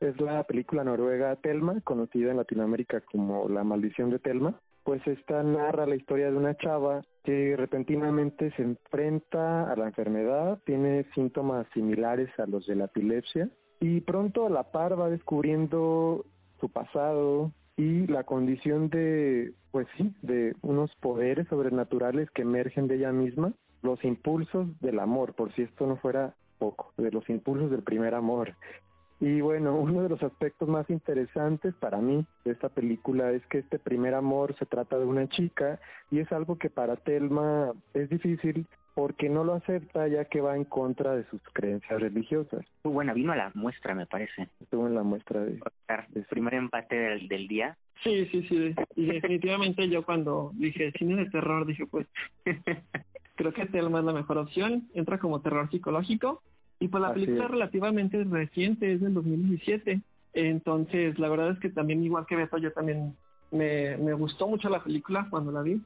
es 0.00 0.20
la 0.20 0.44
película 0.44 0.84
noruega 0.84 1.36
Telma 1.36 1.80
conocida 1.82 2.30
en 2.30 2.36
Latinoamérica 2.36 3.00
como 3.00 3.48
La 3.48 3.64
maldición 3.64 4.10
de 4.10 4.18
Telma. 4.18 4.60
Pues 4.84 5.04
esta 5.06 5.42
narra 5.42 5.86
la 5.86 5.96
historia 5.96 6.30
de 6.30 6.36
una 6.36 6.56
chava 6.56 7.02
que 7.24 7.56
repentinamente 7.56 8.52
se 8.52 8.62
enfrenta 8.62 9.70
a 9.70 9.74
la 9.74 9.86
enfermedad, 9.86 10.60
tiene 10.64 11.06
síntomas 11.14 11.66
similares 11.74 12.28
a 12.38 12.46
los 12.46 12.66
de 12.66 12.76
la 12.76 12.84
epilepsia 12.84 13.48
y 13.80 14.00
pronto 14.02 14.46
a 14.46 14.50
la 14.50 14.70
par 14.70 14.98
va 14.98 15.10
descubriendo 15.10 16.24
su 16.60 16.68
pasado 16.68 17.50
y 17.76 18.06
la 18.06 18.24
condición 18.24 18.88
de, 18.88 19.52
pues 19.70 19.86
sí, 19.96 20.14
de 20.22 20.54
unos 20.62 20.94
poderes 20.96 21.46
sobrenaturales 21.48 22.30
que 22.30 22.42
emergen 22.42 22.88
de 22.88 22.96
ella 22.96 23.12
misma, 23.12 23.52
los 23.82 24.02
impulsos 24.04 24.68
del 24.80 24.98
amor, 24.98 25.34
por 25.34 25.52
si 25.54 25.62
esto 25.62 25.86
no 25.86 25.96
fuera 25.96 26.34
poco, 26.58 26.92
de 26.96 27.10
los 27.10 27.28
impulsos 27.28 27.70
del 27.70 27.82
primer 27.82 28.14
amor. 28.14 28.54
Y 29.20 29.40
bueno, 29.40 29.74
uno 29.80 30.02
de 30.02 30.08
los 30.08 30.22
aspectos 30.22 30.68
más 30.68 30.88
interesantes 30.90 31.74
para 31.74 31.98
mí 31.98 32.24
de 32.44 32.52
esta 32.52 32.68
película 32.68 33.30
es 33.32 33.44
que 33.46 33.58
este 33.58 33.78
primer 33.78 34.14
amor 34.14 34.56
se 34.58 34.66
trata 34.66 34.98
de 34.98 35.04
una 35.04 35.28
chica 35.28 35.80
y 36.10 36.20
es 36.20 36.30
algo 36.32 36.58
que 36.58 36.70
para 36.70 36.96
Telma 36.96 37.72
es 37.94 38.08
difícil 38.10 38.66
porque 38.94 39.28
no 39.28 39.44
lo 39.44 39.52
acepta 39.52 40.08
ya 40.08 40.24
que 40.24 40.40
va 40.40 40.56
en 40.56 40.64
contra 40.64 41.14
de 41.14 41.24
sus 41.24 41.42
creencias 41.52 42.00
religiosas. 42.00 42.64
muy 42.82 42.94
buena, 42.94 43.12
vino 43.12 43.30
a 43.32 43.36
la 43.36 43.52
muestra, 43.54 43.94
me 43.94 44.06
parece. 44.06 44.48
Estuvo 44.58 44.86
en 44.86 44.94
la 44.94 45.02
muestra 45.02 45.40
de... 45.40 45.60
El 46.14 46.24
primer 46.24 46.54
empate 46.54 46.96
del, 46.96 47.28
del 47.28 47.46
día. 47.46 47.76
Sí, 48.02 48.24
sí, 48.32 48.46
sí. 48.48 48.74
Y 48.94 49.06
definitivamente 49.06 49.86
yo 49.90 50.02
cuando 50.02 50.50
dije 50.54 50.92
cine 50.92 51.24
de 51.24 51.30
terror, 51.30 51.66
dije 51.66 51.84
pues 51.84 52.06
creo 53.36 53.52
que 53.52 53.66
Telma 53.66 54.00
es 54.00 54.04
la 54.04 54.12
mejor 54.12 54.38
opción. 54.38 54.88
Entra 54.94 55.18
como 55.18 55.40
terror 55.40 55.70
psicológico. 55.70 56.42
Y 56.80 56.88
pues 56.88 57.00
la 57.00 57.08
Así 57.08 57.20
película 57.20 57.44
es. 57.44 57.44
es 57.44 57.50
relativamente 57.52 58.24
reciente, 58.24 58.92
es 58.92 59.00
del 59.00 59.14
2017. 59.14 60.00
Entonces, 60.34 61.18
la 61.18 61.28
verdad 61.28 61.50
es 61.50 61.58
que 61.60 61.70
también, 61.70 62.04
igual 62.04 62.26
que 62.26 62.36
Beto, 62.36 62.58
yo 62.58 62.72
también 62.72 63.16
me, 63.50 63.96
me 63.96 64.12
gustó 64.12 64.46
mucho 64.46 64.68
la 64.68 64.82
película 64.82 65.28
cuando 65.30 65.52
la 65.52 65.62
vi. 65.62 65.80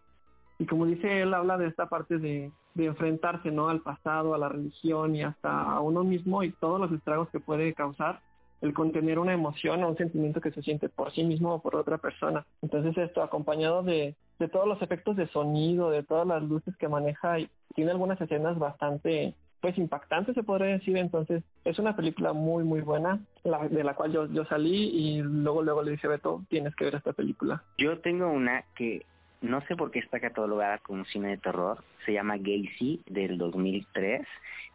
Y 0.58 0.66
como 0.66 0.86
dice 0.86 1.22
él, 1.22 1.34
habla 1.34 1.56
de 1.58 1.68
esta 1.68 1.88
parte 1.88 2.18
de, 2.18 2.50
de 2.74 2.84
enfrentarse 2.86 3.50
¿no? 3.50 3.68
al 3.68 3.80
pasado, 3.80 4.34
a 4.34 4.38
la 4.38 4.48
religión 4.48 5.14
y 5.14 5.22
hasta 5.22 5.62
a 5.62 5.80
uno 5.80 6.04
mismo 6.04 6.42
y 6.42 6.52
todos 6.52 6.80
los 6.80 6.92
estragos 6.92 7.28
que 7.30 7.40
puede 7.40 7.74
causar 7.74 8.20
el 8.60 8.74
contener 8.74 9.18
una 9.18 9.32
emoción 9.32 9.82
o 9.82 9.88
un 9.88 9.96
sentimiento 9.96 10.40
que 10.40 10.50
se 10.50 10.62
siente 10.62 10.88
por 10.88 11.12
sí 11.12 11.24
mismo 11.24 11.54
o 11.54 11.62
por 11.62 11.76
otra 11.76 11.98
persona. 11.98 12.44
Entonces 12.62 12.96
esto 12.98 13.22
acompañado 13.22 13.82
de, 13.82 14.14
de 14.38 14.48
todos 14.48 14.66
los 14.66 14.80
efectos 14.82 15.16
de 15.16 15.28
sonido, 15.28 15.90
de 15.90 16.02
todas 16.02 16.26
las 16.26 16.42
luces 16.42 16.76
que 16.76 16.88
maneja 16.88 17.38
y 17.38 17.48
tiene 17.74 17.90
algunas 17.90 18.20
escenas 18.20 18.58
bastante 18.58 19.34
pues 19.60 19.76
impactantes 19.76 20.34
se 20.34 20.42
podría 20.42 20.68
decir 20.68 20.96
entonces 20.96 21.44
es 21.66 21.78
una 21.78 21.94
película 21.94 22.32
muy 22.32 22.64
muy 22.64 22.80
buena 22.80 23.20
la, 23.44 23.68
de 23.68 23.84
la 23.84 23.94
cual 23.94 24.10
yo, 24.10 24.24
yo 24.24 24.46
salí 24.46 24.88
y 24.88 25.20
luego 25.20 25.60
luego 25.62 25.82
le 25.82 25.90
dije 25.90 26.08
Beto 26.08 26.42
tienes 26.48 26.74
que 26.74 26.86
ver 26.86 26.94
esta 26.94 27.12
película 27.12 27.62
Yo 27.76 27.98
tengo 28.00 28.30
una 28.30 28.64
que 28.74 29.04
no 29.42 29.60
sé 29.62 29.76
por 29.76 29.90
qué 29.90 30.00
está 30.00 30.20
catalogada 30.20 30.78
como 30.78 31.04
cine 31.06 31.30
de 31.30 31.38
terror. 31.38 31.82
Se 32.04 32.12
llama 32.12 32.36
Gacy 32.36 33.02
del 33.06 33.38
2003 33.38 34.26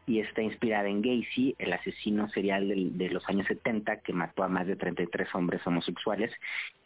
y 0.08 0.20
está 0.20 0.42
inspirada 0.42 0.88
en 0.88 1.02
Gacy, 1.02 1.56
el 1.58 1.74
asesino 1.74 2.30
serial 2.30 2.68
del- 2.68 2.98
de 2.98 3.10
los 3.10 3.28
años 3.28 3.48
70 3.48 4.02
que 4.02 4.14
mató 4.14 4.44
a 4.44 4.48
más 4.48 4.68
de 4.68 4.76
33 4.76 5.34
hombres 5.34 5.66
homosexuales. 5.66 6.32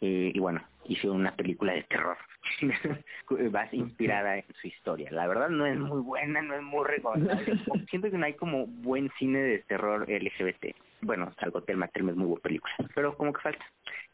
Eh, 0.00 0.32
y 0.34 0.38
bueno, 0.38 0.62
hizo 0.86 1.12
una 1.12 1.34
película 1.36 1.72
de 1.74 1.82
terror. 1.82 2.16
Va 3.54 3.68
inspirada 3.72 4.38
en 4.38 4.44
su 4.60 4.66
historia. 4.68 5.10
La 5.12 5.26
verdad 5.26 5.48
no 5.50 5.66
es 5.66 5.78
muy 5.78 6.00
buena, 6.00 6.40
no 6.42 6.54
es 6.54 6.62
muy 6.62 6.84
recomendable. 6.86 7.58
Siento 7.90 8.10
que 8.10 8.16
no 8.18 8.24
hay 8.26 8.34
como 8.34 8.66
buen 8.66 9.10
cine 9.18 9.38
de 9.40 9.58
terror 9.60 10.08
LGBT. 10.08 10.74
Bueno, 11.02 11.32
salvo 11.38 11.62
Telma, 11.62 11.88
Telma 11.88 12.10
es 12.10 12.16
muy 12.16 12.26
buena 12.26 12.42
película. 12.42 12.72
Pero 12.94 13.16
como 13.16 13.32
que 13.32 13.40
falta. 13.40 13.64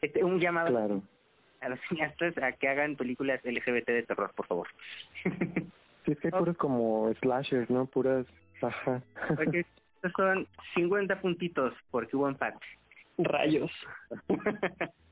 Este, 0.01 0.23
un 0.23 0.39
llamado 0.39 0.69
Claro. 0.69 1.01
a 1.61 1.69
los 1.69 1.79
cineastas 1.89 2.37
a 2.37 2.51
que 2.51 2.67
hagan 2.67 2.95
películas 2.95 3.39
LGBT 3.43 3.87
de 3.87 4.03
terror, 4.03 4.31
por 4.35 4.45
favor. 4.47 4.67
Sí, 5.23 6.11
es 6.11 6.19
que 6.19 6.27
hay 6.27 6.31
puros 6.39 6.57
como 6.57 7.13
slashers, 7.21 7.69
¿no? 7.69 7.85
Puras... 7.85 8.25
Ajá. 8.61 9.01
Porque 9.35 9.65
estos 9.95 10.11
son 10.15 10.47
50 10.75 11.21
puntitos 11.21 11.73
porque 11.91 12.15
hubo 12.15 12.27
empate. 12.27 12.59
rayos 13.17 13.71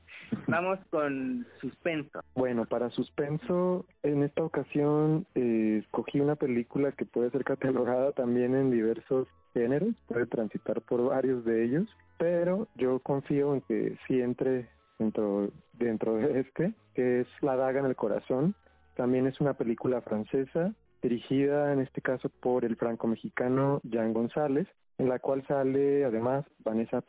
Vamos 0.48 0.78
con 0.90 1.46
suspenso. 1.60 2.20
Bueno, 2.34 2.64
para 2.66 2.90
suspenso, 2.90 3.86
en 4.02 4.22
esta 4.22 4.42
ocasión 4.42 5.26
eh, 5.34 5.82
escogí 5.82 6.20
una 6.20 6.36
película 6.36 6.92
que 6.92 7.04
puede 7.04 7.30
ser 7.30 7.44
catalogada 7.44 8.12
también 8.12 8.54
en 8.54 8.70
diversos 8.70 9.28
géneros, 9.54 9.94
puede 10.08 10.26
transitar 10.26 10.80
por 10.82 11.04
varios 11.04 11.44
de 11.44 11.64
ellos, 11.64 11.88
pero 12.18 12.68
yo 12.74 12.98
confío 13.00 13.54
en 13.54 13.60
que 13.62 13.98
sí 14.06 14.20
entre 14.20 14.68
dentro, 14.98 15.50
dentro 15.74 16.14
de 16.16 16.40
este, 16.40 16.72
que 16.94 17.20
es 17.20 17.26
La 17.40 17.56
daga 17.56 17.80
en 17.80 17.86
el 17.86 17.96
corazón. 17.96 18.54
También 18.96 19.26
es 19.26 19.40
una 19.40 19.54
película 19.54 20.00
francesa, 20.00 20.74
dirigida 21.02 21.72
en 21.72 21.80
este 21.80 22.00
caso 22.00 22.28
por 22.28 22.64
el 22.64 22.76
franco-mexicano 22.76 23.80
Jean 23.84 24.12
González, 24.12 24.66
en 24.98 25.08
la 25.08 25.18
cual 25.18 25.44
sale 25.46 26.04
además 26.04 26.44
Vanessa 26.64 27.02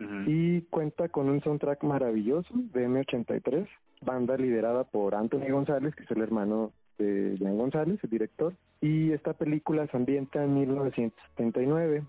Ujú. 0.00 0.22
y 0.26 0.62
cuenta 0.70 1.08
con 1.08 1.28
un 1.28 1.42
soundtrack 1.42 1.82
maravilloso 1.84 2.48
de 2.54 2.88
M83, 2.88 3.68
banda 4.00 4.36
liderada 4.36 4.84
por 4.84 5.14
Anthony 5.14 5.50
González, 5.50 5.94
que 5.94 6.04
es 6.04 6.10
el 6.10 6.22
hermano 6.22 6.72
de 6.98 7.36
Jean 7.38 7.58
González, 7.58 7.98
el 8.02 8.10
director, 8.10 8.54
y 8.80 9.12
esta 9.12 9.34
película 9.34 9.86
se 9.88 9.96
ambienta 9.96 10.42
en 10.42 10.54
1979. 10.54 12.02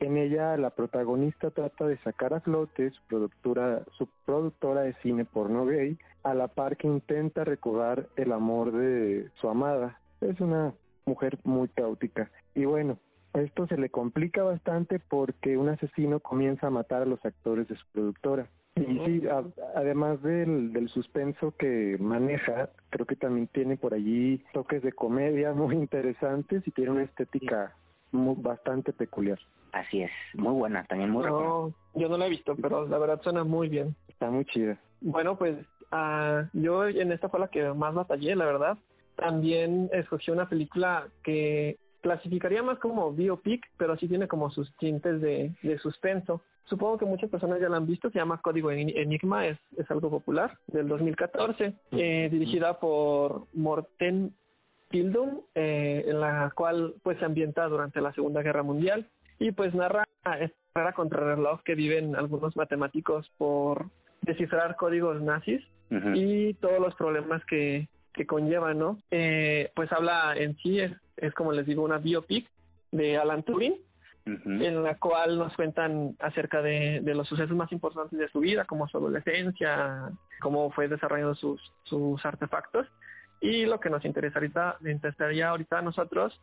En 0.00 0.16
ella 0.16 0.56
la 0.56 0.70
protagonista 0.70 1.50
trata 1.50 1.86
de 1.86 1.96
sacar 1.98 2.34
a 2.34 2.40
flote 2.40 2.90
su 2.90 3.00
productora, 3.08 3.82
su 3.96 4.08
productora 4.24 4.82
de 4.82 4.94
cine 4.94 5.24
porno 5.24 5.64
gay, 5.64 5.96
a 6.24 6.34
la 6.34 6.48
par 6.48 6.76
que 6.76 6.88
intenta 6.88 7.44
recobrar 7.44 8.08
el 8.16 8.32
amor 8.32 8.72
de 8.72 9.28
su 9.40 9.48
amada. 9.48 10.00
Es 10.22 10.40
una 10.40 10.72
mujer 11.06 11.38
muy 11.44 11.68
caótica. 11.68 12.30
Y 12.54 12.64
bueno, 12.64 12.98
esto 13.34 13.66
se 13.66 13.76
le 13.76 13.90
complica 13.90 14.42
bastante 14.42 14.98
porque 14.98 15.56
un 15.56 15.68
asesino 15.68 16.20
comienza 16.20 16.66
a 16.66 16.70
matar 16.70 17.02
a 17.02 17.06
los 17.06 17.24
actores 17.24 17.66
de 17.68 17.76
su 17.76 17.84
productora. 17.92 18.46
Y 18.76 18.98
sí, 19.04 19.22
a- 19.28 19.44
además 19.74 20.22
del, 20.22 20.72
del 20.72 20.88
suspenso 20.88 21.54
que 21.58 21.96
maneja, 22.00 22.70
creo 22.90 23.04
que 23.06 23.16
también 23.16 23.46
tiene 23.48 23.76
por 23.76 23.92
allí 23.94 24.42
toques 24.54 24.82
de 24.82 24.92
comedia 24.92 25.52
muy 25.54 25.74
interesantes 25.76 26.66
y 26.66 26.70
tiene 26.70 26.90
una 26.92 27.02
estética 27.02 27.74
mu- 28.12 28.36
bastante 28.36 28.92
peculiar. 28.92 29.38
Así 29.72 30.02
es, 30.02 30.10
muy 30.34 30.52
buena, 30.52 30.84
también 30.84 31.10
muy 31.10 31.24
no 31.24 31.74
yo 31.94 32.08
no 32.08 32.16
la 32.16 32.26
he 32.26 32.30
visto 32.30 32.54
pero 32.56 32.86
la 32.86 32.98
verdad 32.98 33.20
suena 33.22 33.42
muy 33.44 33.68
bien 33.68 33.94
Está 34.08 34.30
muy 34.30 34.44
chida. 34.46 34.78
Bueno, 35.00 35.36
pues 35.36 35.56
ah, 35.90 36.44
yo 36.52 36.86
en 36.86 37.10
esta 37.12 37.28
fue 37.28 37.40
la 37.40 37.48
que 37.48 37.72
más 37.72 37.92
batallé, 37.94 38.36
la 38.36 38.44
verdad. 38.46 38.78
También 39.16 39.88
escogí 39.92 40.30
una 40.30 40.48
película 40.48 41.08
que 41.22 41.76
clasificaría 42.00 42.62
más 42.62 42.78
como 42.78 43.12
biopic, 43.12 43.64
pero 43.76 43.96
sí 43.96 44.08
tiene 44.08 44.26
como 44.26 44.50
sus 44.50 44.74
tintes 44.78 45.20
de, 45.20 45.52
de 45.62 45.78
suspenso. 45.78 46.42
Supongo 46.64 46.98
que 46.98 47.04
muchas 47.04 47.30
personas 47.30 47.60
ya 47.60 47.68
la 47.68 47.76
han 47.76 47.86
visto, 47.86 48.10
se 48.10 48.18
llama 48.18 48.40
Código 48.40 48.70
En- 48.70 48.88
Enigma, 48.96 49.46
es, 49.46 49.58
es 49.76 49.88
algo 49.90 50.10
popular, 50.10 50.56
del 50.68 50.88
2014, 50.88 51.74
eh, 51.92 52.28
dirigida 52.30 52.80
por 52.80 53.46
Morten 53.52 54.32
Tildum, 54.90 55.40
eh, 55.54 56.04
en 56.06 56.20
la 56.20 56.50
cual 56.54 56.94
pues 57.02 57.18
se 57.18 57.24
ambienta 57.24 57.66
durante 57.68 58.00
la 58.00 58.12
Segunda 58.12 58.42
Guerra 58.42 58.62
Mundial 58.62 59.08
y 59.38 59.52
pues 59.52 59.74
narra 59.74 60.04
esta 60.40 60.56
guerra 60.74 60.92
contra 60.94 61.34
reloj 61.34 61.62
que 61.62 61.74
viven 61.74 62.16
algunos 62.16 62.56
matemáticos 62.56 63.30
por 63.38 63.86
descifrar 64.22 64.76
códigos 64.76 65.20
nazis 65.22 65.62
y 66.16 66.54
todos 66.54 66.80
los 66.80 66.94
problemas 66.94 67.44
que, 67.46 67.86
que 68.12 68.26
conlleva, 68.26 68.74
¿no? 68.74 68.98
Eh, 69.10 69.70
pues 69.74 69.90
habla 69.92 70.34
en 70.36 70.56
sí, 70.58 70.80
es, 70.80 70.92
es 71.16 71.32
como 71.34 71.52
les 71.52 71.66
digo, 71.66 71.82
una 71.82 71.98
biopic 71.98 72.48
de 72.90 73.16
Alan 73.16 73.42
Turing, 73.42 73.76
en 74.24 74.82
la 74.84 74.96
cual 74.98 75.36
nos 75.36 75.54
cuentan 75.56 76.14
acerca 76.20 76.62
de, 76.62 77.00
de, 77.02 77.14
los 77.14 77.26
sucesos 77.26 77.56
más 77.56 77.72
importantes 77.72 78.16
de 78.16 78.28
su 78.28 78.38
vida, 78.38 78.64
como 78.66 78.86
su 78.86 78.96
adolescencia, 78.96 80.10
cómo 80.40 80.70
fue 80.70 80.86
desarrollando 80.86 81.34
sus, 81.34 81.60
sus 81.84 82.24
artefactos. 82.24 82.86
Y 83.40 83.64
lo 83.64 83.80
que 83.80 83.90
nos 83.90 84.04
interesa 84.04 84.38
ahorita, 84.38 84.76
interesaría 84.84 85.48
ahorita 85.48 85.78
a 85.78 85.82
nosotros, 85.82 86.40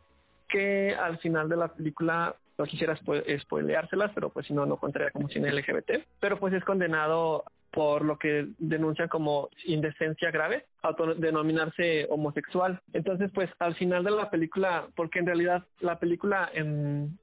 que 0.48 0.94
al 0.94 1.18
final 1.18 1.48
de 1.48 1.56
la 1.56 1.68
película, 1.68 2.34
no 2.58 2.66
quisiera 2.66 2.98
spoileárselas, 3.40 4.10
pero 4.14 4.28
pues 4.28 4.46
si 4.46 4.52
no, 4.52 4.66
no 4.66 4.76
contaría 4.76 5.10
como 5.10 5.28
cine 5.28 5.50
LGBT, 5.50 6.04
pero 6.20 6.38
pues 6.38 6.52
es 6.52 6.64
condenado 6.64 7.44
por 7.70 8.04
lo 8.04 8.18
que 8.18 8.48
denuncian 8.58 9.08
como 9.08 9.48
indecencia 9.64 10.30
grave, 10.30 10.64
autodenominarse 10.82 12.06
homosexual. 12.10 12.80
Entonces, 12.92 13.30
pues 13.32 13.50
al 13.58 13.74
final 13.76 14.04
de 14.04 14.10
la 14.10 14.30
película, 14.30 14.88
porque 14.96 15.20
en 15.20 15.26
realidad 15.26 15.64
la 15.80 15.98
película 15.98 16.50
en 16.52 17.18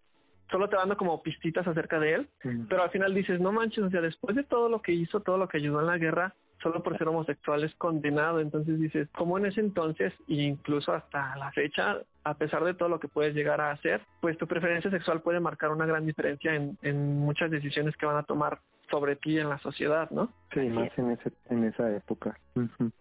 solo 0.50 0.70
te 0.70 0.78
dando 0.78 0.96
como 0.96 1.22
pistitas 1.22 1.68
acerca 1.68 2.00
de 2.00 2.14
él, 2.14 2.30
pero 2.70 2.84
al 2.84 2.90
final 2.90 3.14
dices, 3.14 3.40
no 3.40 3.52
manches, 3.52 3.84
o 3.84 3.90
sea, 3.90 4.02
después 4.02 4.36
de 4.36 4.44
todo 4.44 4.70
lo 4.70 4.82
que 4.82 4.94
hizo, 4.94 5.20
todo 5.20 5.38
lo 5.38 5.48
que 5.48 5.58
ayudó 5.58 5.82
en 5.82 5.88
la 5.88 5.98
guerra, 5.98 6.34
solo 6.62 6.82
por 6.82 6.98
ser 6.98 7.08
homosexual 7.08 7.64
es 7.64 7.76
condenado. 7.76 8.40
Entonces 8.40 8.80
dices, 8.80 9.10
¿cómo 9.16 9.38
en 9.38 9.48
ese 9.48 9.60
entonces, 9.60 10.14
e 10.28 10.36
incluso 10.36 10.94
hasta 10.94 11.36
la 11.36 11.52
fecha, 11.52 11.98
a 12.24 12.34
pesar 12.36 12.64
de 12.64 12.74
todo 12.74 12.90
lo 12.90 13.00
que 13.00 13.08
puedes 13.08 13.36
llegar 13.36 13.62
a 13.62 13.72
hacer, 13.72 14.02
pues 14.22 14.38
tu 14.38 14.48
preferencia 14.48 14.90
sexual 14.90 15.22
puede 15.22 15.40
marcar 15.40 15.72
una 15.72 15.86
gran 15.86 16.06
diferencia 16.06 16.56
en, 16.56 16.78
en 16.82 17.20
muchas 17.20 17.52
decisiones 17.52 17.96
que 17.98 18.06
van 18.06 18.18
a 18.18 18.24
tomar 18.24 18.60
sobre 18.90 19.16
ti 19.16 19.38
en 19.38 19.50
la 19.50 19.58
sociedad, 19.60 20.10
¿no? 20.12 20.32
Sí, 20.54 20.62
más 20.70 20.98
en, 20.98 21.12
ese, 21.12 21.32
en 21.50 21.66
esa 21.66 21.96
época. 21.96 22.38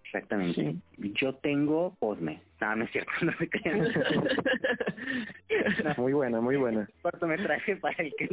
Exactamente. 0.04 0.76
Yo 0.98 1.34
tengo 1.36 1.94
Posme. 1.98 2.40
No, 2.60 2.76
no 2.76 2.84
es 2.84 2.90
cierto, 2.90 3.10
no 3.22 3.32
me 3.38 3.48
crean. 3.48 3.88
muy 5.98 6.12
buena, 6.12 6.40
muy 6.40 6.56
buena. 6.56 6.88
Cortometraje 7.02 7.76
para 7.76 8.02
el 8.02 8.14
que... 8.16 8.28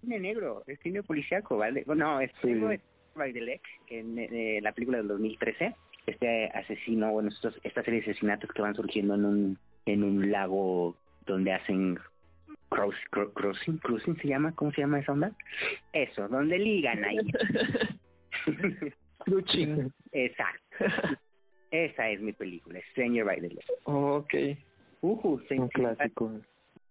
cine 0.00 0.20
negro, 0.20 0.62
es 0.66 0.78
cine 0.80 1.02
policíaco, 1.02 1.58
¿vale? 1.58 1.84
No, 1.86 2.20
es 2.20 2.30
cine 2.40 2.80
by 3.14 3.32
the 3.32 3.40
Lake, 3.40 3.68
en 3.88 4.18
eh, 4.18 4.60
la 4.62 4.72
película 4.72 4.98
del 4.98 5.08
2013. 5.08 5.74
Este 6.06 6.46
asesino, 6.46 7.12
bueno, 7.12 7.28
estos, 7.28 7.58
esta 7.64 7.82
serie 7.82 8.00
de 8.00 8.10
asesinatos 8.10 8.50
que 8.52 8.62
van 8.62 8.74
surgiendo 8.74 9.14
en 9.14 9.24
un, 9.24 9.58
en 9.84 10.04
un 10.04 10.30
lago 10.30 10.96
donde 11.26 11.52
hacen 11.52 11.98
Cross, 12.70 12.94
crossing, 13.34 13.78
cruising 13.78 14.16
se 14.18 14.28
llama, 14.28 14.52
¿cómo 14.54 14.70
se 14.72 14.82
llama 14.82 15.00
esa 15.00 15.12
onda? 15.12 15.32
Eso, 15.92 16.28
donde 16.28 16.58
ligan 16.58 17.02
ahí. 17.04 17.18
Cruising. 19.24 19.92
Exacto. 20.12 20.84
Esa 21.70 22.08
es 22.10 22.20
mi 22.20 22.32
película, 22.32 22.80
Stranger 22.90 23.24
by 23.24 23.40
the 23.40 23.48
Lake. 23.48 23.66
ok. 23.84 24.34
Uh, 25.00 25.38
Un 25.50 25.68
clásico. 25.68 26.32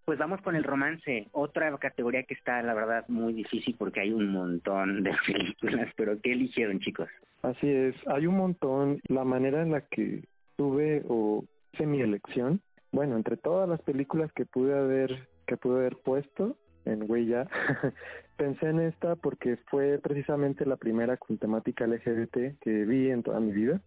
Pues 0.06 0.18
vamos 0.18 0.40
con 0.42 0.56
el 0.56 0.64
romance, 0.64 1.28
otra 1.34 1.76
categoría 1.78 2.24
que 2.24 2.34
está, 2.34 2.62
la 2.62 2.74
verdad, 2.74 3.04
muy 3.10 3.34
difícil 3.34 3.76
porque 3.78 4.00
hay 4.00 4.14
un 4.14 4.30
montón 4.32 5.04
de 5.04 5.12
películas, 5.28 5.92
pero 5.98 6.20
¿qué 6.22 6.32
eligieron, 6.32 6.80
chicos? 6.80 7.10
Así 7.42 7.68
es, 7.70 7.96
hay 8.08 8.26
un 8.26 8.38
montón. 8.38 9.02
La 9.10 9.26
manera 9.26 9.62
en 9.62 9.72
la 9.72 9.82
que 9.82 10.24
tuve 10.56 11.04
o 11.10 11.44
hice 11.74 11.86
mi 11.86 12.02
elección, 12.02 12.62
bueno, 12.92 13.18
entre 13.18 13.36
todas 13.36 13.68
las 13.68 13.82
películas 13.82 14.32
que 14.32 14.46
pude 14.46 14.78
haber 14.78 15.28
que 15.48 15.58
pude 15.58 15.78
haber 15.78 15.98
puesto 15.98 16.56
en 16.86 17.10
Huella. 17.10 17.48
Pensé 18.38 18.70
en 18.70 18.80
esta 18.80 19.16
porque 19.16 19.58
fue 19.70 20.00
precisamente 20.00 20.66
la 20.66 20.76
primera 20.76 21.18
con 21.18 21.38
temática 21.38 21.88
LGBT 21.88 22.60
que 22.62 22.86
vi 22.86 23.10
en 23.10 23.24
toda 23.24 23.40
mi 23.40 23.52
vida, 23.52 23.82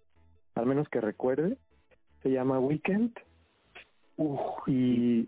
al 0.55 0.67
menos 0.67 0.89
que 0.89 1.01
recuerde. 1.01 1.57
Se 2.23 2.31
llama 2.31 2.59
Weekend. 2.59 3.13
y 4.67 5.27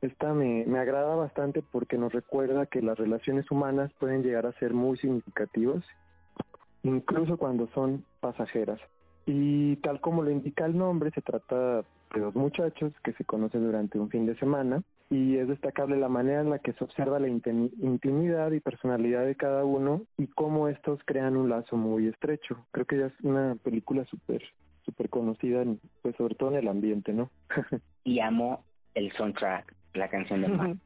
esta 0.00 0.34
me, 0.34 0.64
me 0.66 0.78
agrada 0.78 1.14
bastante 1.14 1.62
porque 1.62 1.96
nos 1.98 2.12
recuerda 2.12 2.66
que 2.66 2.82
las 2.82 2.98
relaciones 2.98 3.50
humanas 3.50 3.92
pueden 3.98 4.22
llegar 4.22 4.46
a 4.46 4.58
ser 4.58 4.74
muy 4.74 4.98
significativas, 4.98 5.84
incluso 6.82 7.36
cuando 7.36 7.68
son 7.68 8.04
pasajeras. 8.20 8.80
Y 9.26 9.76
tal 9.76 10.00
como 10.00 10.22
lo 10.22 10.30
indica 10.30 10.66
el 10.66 10.76
nombre, 10.76 11.10
se 11.12 11.22
trata 11.22 11.84
de 12.14 12.20
dos 12.20 12.34
muchachos 12.34 12.92
que 13.02 13.12
se 13.14 13.24
conocen 13.24 13.64
durante 13.64 13.98
un 13.98 14.08
fin 14.08 14.26
de 14.26 14.36
semana 14.36 14.82
y 15.10 15.36
es 15.36 15.48
destacable 15.48 15.96
la 15.96 16.08
manera 16.08 16.40
en 16.40 16.50
la 16.50 16.58
que 16.58 16.72
se 16.72 16.84
observa 16.84 17.18
la 17.18 17.28
intimidad 17.28 18.50
y 18.52 18.60
personalidad 18.60 19.24
de 19.26 19.34
cada 19.34 19.64
uno 19.64 20.02
y 20.16 20.26
cómo 20.28 20.68
estos 20.68 21.00
crean 21.04 21.36
un 21.36 21.48
lazo 21.48 21.76
muy 21.76 22.08
estrecho. 22.08 22.64
Creo 22.70 22.86
que 22.86 22.98
ya 22.98 23.06
es 23.06 23.20
una 23.22 23.56
película 23.62 24.04
súper 24.06 24.42
súper 24.84 25.08
conocida, 25.08 25.64
pues 26.02 26.14
sobre 26.16 26.34
todo 26.34 26.50
en 26.50 26.56
el 26.56 26.68
ambiente, 26.68 27.12
¿no? 27.12 27.30
y 28.04 28.20
amo 28.20 28.64
el 28.94 29.10
soundtrack, 29.12 29.74
la 29.94 30.08
canción 30.08 30.42
de 30.42 30.48
Mar. 30.48 30.76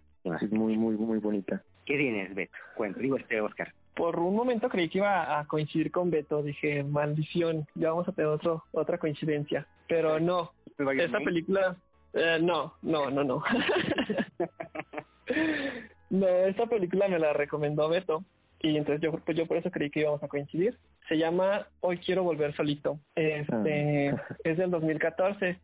Es 0.41 0.53
muy, 0.53 0.77
muy, 0.77 0.97
muy 0.97 1.19
bonita. 1.19 1.63
¿Qué 1.85 1.97
tienes, 1.97 2.35
Beto? 2.35 2.53
Cuento, 2.77 3.01
digo 3.01 3.17
este, 3.17 3.41
Oscar. 3.41 3.73
Por 3.95 4.19
un 4.21 4.37
momento 4.37 4.69
creí 4.69 4.89
que 4.89 4.99
iba 4.99 5.39
a 5.39 5.47
coincidir 5.47 5.91
con 5.91 6.11
Beto, 6.11 6.43
dije, 6.43 6.85
maldición, 6.85 7.67
ya 7.75 7.91
vamos 7.91 8.09
a 8.09 8.13
tener 8.13 8.31
otro, 8.31 8.65
otra 8.73 8.99
coincidencia. 8.99 9.67
Pero 9.89 10.21
no, 10.21 10.53
esa 10.79 11.19
película 11.19 11.77
eh, 12.13 12.39
no, 12.41 12.75
no, 12.83 13.11
no, 13.11 13.25
no. 13.25 13.43
no, 16.11 16.27
esta 16.27 16.67
película 16.67 17.09
me 17.09 17.19
la 17.19 17.33
recomendó 17.33 17.89
Beto 17.89 18.25
y 18.61 18.77
entonces 18.77 19.01
yo 19.01 19.13
pues 19.13 19.37
yo 19.37 19.47
por 19.47 19.57
eso 19.57 19.71
creí 19.71 19.91
que 19.91 20.01
íbamos 20.01 20.23
a 20.23 20.29
coincidir. 20.29 20.77
Se 21.09 21.17
llama 21.17 21.67
Hoy 21.81 21.99
quiero 21.99 22.23
volver 22.23 22.55
solito. 22.55 22.99
Este 23.15 24.11
ah. 24.11 24.37
es 24.45 24.59
del 24.59 24.71
2014 24.71 25.59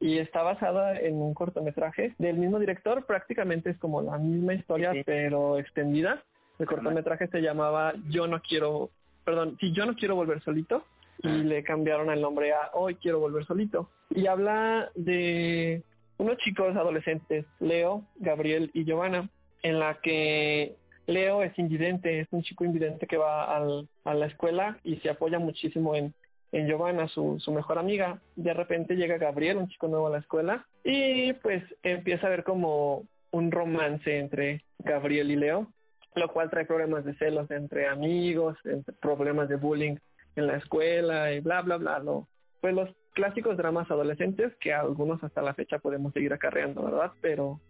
y 0.00 0.18
está 0.18 0.42
basada 0.42 0.98
en 0.98 1.16
un 1.16 1.34
cortometraje 1.34 2.14
del 2.18 2.36
mismo 2.36 2.58
director, 2.58 3.04
prácticamente 3.04 3.70
es 3.70 3.78
como 3.78 4.00
la 4.00 4.16
misma 4.18 4.54
historia 4.54 4.92
pero 5.04 5.58
extendida. 5.58 6.22
El 6.58 6.66
cortometraje 6.66 7.28
se 7.28 7.40
llamaba 7.40 7.94
Yo 8.08 8.26
no 8.26 8.40
quiero, 8.40 8.90
perdón, 9.24 9.56
si 9.60 9.72
yo 9.72 9.86
no 9.86 9.94
quiero 9.94 10.14
volver 10.14 10.42
solito 10.42 10.84
y 11.22 11.28
le 11.28 11.62
cambiaron 11.62 12.10
el 12.10 12.20
nombre 12.20 12.52
a 12.52 12.70
Hoy 12.74 12.96
quiero 12.96 13.20
volver 13.20 13.44
solito. 13.44 13.90
Y 14.10 14.26
habla 14.26 14.90
de 14.94 15.82
unos 16.18 16.36
chicos 16.38 16.76
adolescentes, 16.76 17.46
Leo, 17.60 18.04
Gabriel 18.16 18.70
y 18.74 18.84
Giovanna, 18.84 19.28
en 19.62 19.78
la 19.78 20.00
que 20.00 20.76
Leo 21.06 21.42
es 21.42 21.58
invidente, 21.58 22.20
es 22.20 22.28
un 22.30 22.42
chico 22.42 22.64
invidente 22.64 23.06
que 23.06 23.16
va 23.16 23.56
al, 23.56 23.88
a 24.04 24.14
la 24.14 24.26
escuela 24.26 24.78
y 24.84 24.96
se 24.96 25.10
apoya 25.10 25.38
muchísimo 25.38 25.94
en, 25.94 26.14
en 26.52 26.66
Giovanna, 26.66 27.08
su, 27.08 27.38
su 27.40 27.52
mejor 27.52 27.78
amiga. 27.78 28.20
De 28.36 28.52
repente 28.54 28.94
llega 28.94 29.18
Gabriel, 29.18 29.58
un 29.58 29.68
chico 29.68 29.88
nuevo 29.88 30.06
a 30.08 30.10
la 30.10 30.18
escuela, 30.18 30.66
y 30.84 31.32
pues 31.34 31.62
empieza 31.82 32.26
a 32.26 32.30
ver 32.30 32.44
como 32.44 33.04
un 33.30 33.50
romance 33.50 34.18
entre 34.18 34.62
Gabriel 34.78 35.30
y 35.30 35.36
Leo, 35.36 35.66
lo 36.14 36.28
cual 36.28 36.50
trae 36.50 36.64
problemas 36.64 37.04
de 37.04 37.14
celos 37.14 37.50
entre 37.50 37.86
amigos, 37.86 38.56
problemas 39.00 39.48
de 39.48 39.56
bullying 39.56 39.96
en 40.38 40.46
la 40.46 40.56
escuela 40.56 41.32
y 41.32 41.40
bla, 41.40 41.62
bla, 41.62 41.76
bla. 41.76 41.98
Lo, 41.98 42.28
pues 42.60 42.74
los 42.74 42.88
clásicos 43.12 43.56
dramas 43.56 43.90
adolescentes 43.90 44.54
que 44.60 44.72
algunos 44.72 45.22
hasta 45.22 45.42
la 45.42 45.54
fecha 45.54 45.78
podemos 45.78 46.12
seguir 46.12 46.32
acarreando, 46.32 46.84
¿verdad? 46.84 47.12
Pero 47.20 47.60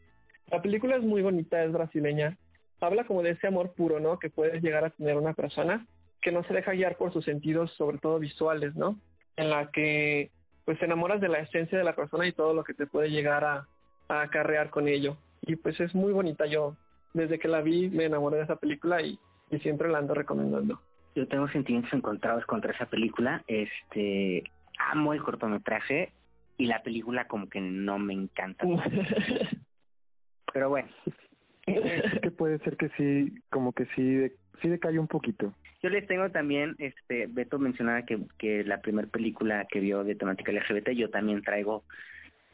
la 0.50 0.62
película 0.62 0.96
es 0.96 1.02
muy 1.02 1.22
bonita, 1.22 1.62
es 1.64 1.72
brasileña. 1.72 2.36
Habla 2.80 3.04
como 3.04 3.22
de 3.22 3.30
ese 3.30 3.46
amor 3.46 3.72
puro, 3.74 3.98
¿no? 3.98 4.18
Que 4.18 4.30
puedes 4.30 4.62
llegar 4.62 4.84
a 4.84 4.90
tener 4.90 5.16
una 5.16 5.34
persona 5.34 5.86
que 6.20 6.32
no 6.32 6.42
se 6.44 6.54
deja 6.54 6.72
guiar 6.72 6.96
por 6.96 7.12
sus 7.12 7.24
sentidos, 7.24 7.72
sobre 7.76 7.98
todo 7.98 8.18
visuales, 8.18 8.74
¿no? 8.76 8.98
En 9.36 9.50
la 9.50 9.70
que 9.70 10.30
pues 10.64 10.78
te 10.78 10.84
enamoras 10.84 11.20
de 11.20 11.28
la 11.28 11.38
esencia 11.38 11.78
de 11.78 11.84
la 11.84 11.96
persona 11.96 12.26
y 12.26 12.32
todo 12.32 12.52
lo 12.52 12.62
que 12.62 12.74
te 12.74 12.86
puede 12.86 13.08
llegar 13.08 13.44
a, 13.44 13.66
acarrear 14.08 14.70
con 14.70 14.88
ello. 14.88 15.16
Y 15.42 15.56
pues 15.56 15.78
es 15.80 15.94
muy 15.94 16.12
bonita. 16.12 16.46
Yo 16.46 16.76
desde 17.14 17.38
que 17.38 17.48
la 17.48 17.62
vi 17.62 17.88
me 17.88 18.04
enamoré 18.04 18.38
de 18.38 18.44
esa 18.44 18.56
película 18.56 19.00
y 19.02 19.18
siempre 19.62 19.88
la 19.88 19.98
ando 19.98 20.14
recomendando 20.14 20.80
yo 21.18 21.26
tengo 21.26 21.48
sentimientos 21.48 21.92
encontrados 21.92 22.46
contra 22.46 22.72
esa 22.72 22.86
película. 22.86 23.42
Este, 23.48 24.44
amo 24.78 25.12
el 25.12 25.22
cortometraje 25.22 26.12
y 26.56 26.66
la 26.66 26.82
película 26.82 27.26
como 27.26 27.48
que 27.48 27.60
no 27.60 27.98
me 27.98 28.14
encanta. 28.14 28.64
Pero 30.52 30.68
bueno. 30.68 30.88
que 32.22 32.30
puede 32.30 32.58
ser 32.60 32.76
que 32.76 32.88
sí, 32.96 33.34
como 33.50 33.72
que 33.72 33.86
sí, 33.96 34.02
de, 34.02 34.32
sí 34.62 34.68
decae 34.68 34.98
un 34.98 35.08
poquito. 35.08 35.52
Yo 35.82 35.90
les 35.90 36.06
tengo 36.06 36.30
también, 36.30 36.76
este, 36.78 37.26
Beto 37.26 37.58
mencionaba 37.58 38.02
que, 38.02 38.18
que 38.38 38.64
la 38.64 38.80
primera 38.80 39.08
película 39.08 39.66
que 39.66 39.80
vio 39.80 40.04
de 40.04 40.14
temática 40.14 40.52
LGBT, 40.52 40.90
yo 40.90 41.10
también 41.10 41.42
traigo 41.42 41.82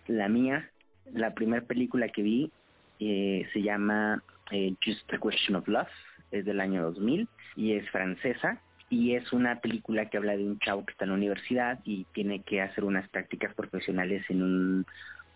la 0.06 0.28
mía. 0.28 0.70
La 1.12 1.34
primera 1.34 1.62
película 1.66 2.08
que 2.08 2.22
vi 2.22 2.50
eh, 2.98 3.46
se 3.52 3.62
llama 3.62 4.22
eh, 4.50 4.74
Just 4.84 5.12
a 5.12 5.18
Question 5.18 5.56
of 5.56 5.68
Love, 5.68 5.88
es 6.34 6.44
del 6.44 6.60
año 6.60 6.82
2000 6.82 7.28
y 7.56 7.72
es 7.72 7.88
francesa 7.90 8.60
y 8.90 9.14
es 9.14 9.32
una 9.32 9.60
película 9.60 10.08
que 10.08 10.18
habla 10.18 10.36
de 10.36 10.44
un 10.44 10.58
chavo 10.58 10.84
que 10.84 10.92
está 10.92 11.04
en 11.04 11.10
la 11.10 11.16
universidad 11.16 11.80
y 11.84 12.04
tiene 12.12 12.42
que 12.42 12.60
hacer 12.60 12.84
unas 12.84 13.08
prácticas 13.08 13.54
profesionales 13.54 14.24
en 14.28 14.42
un 14.42 14.86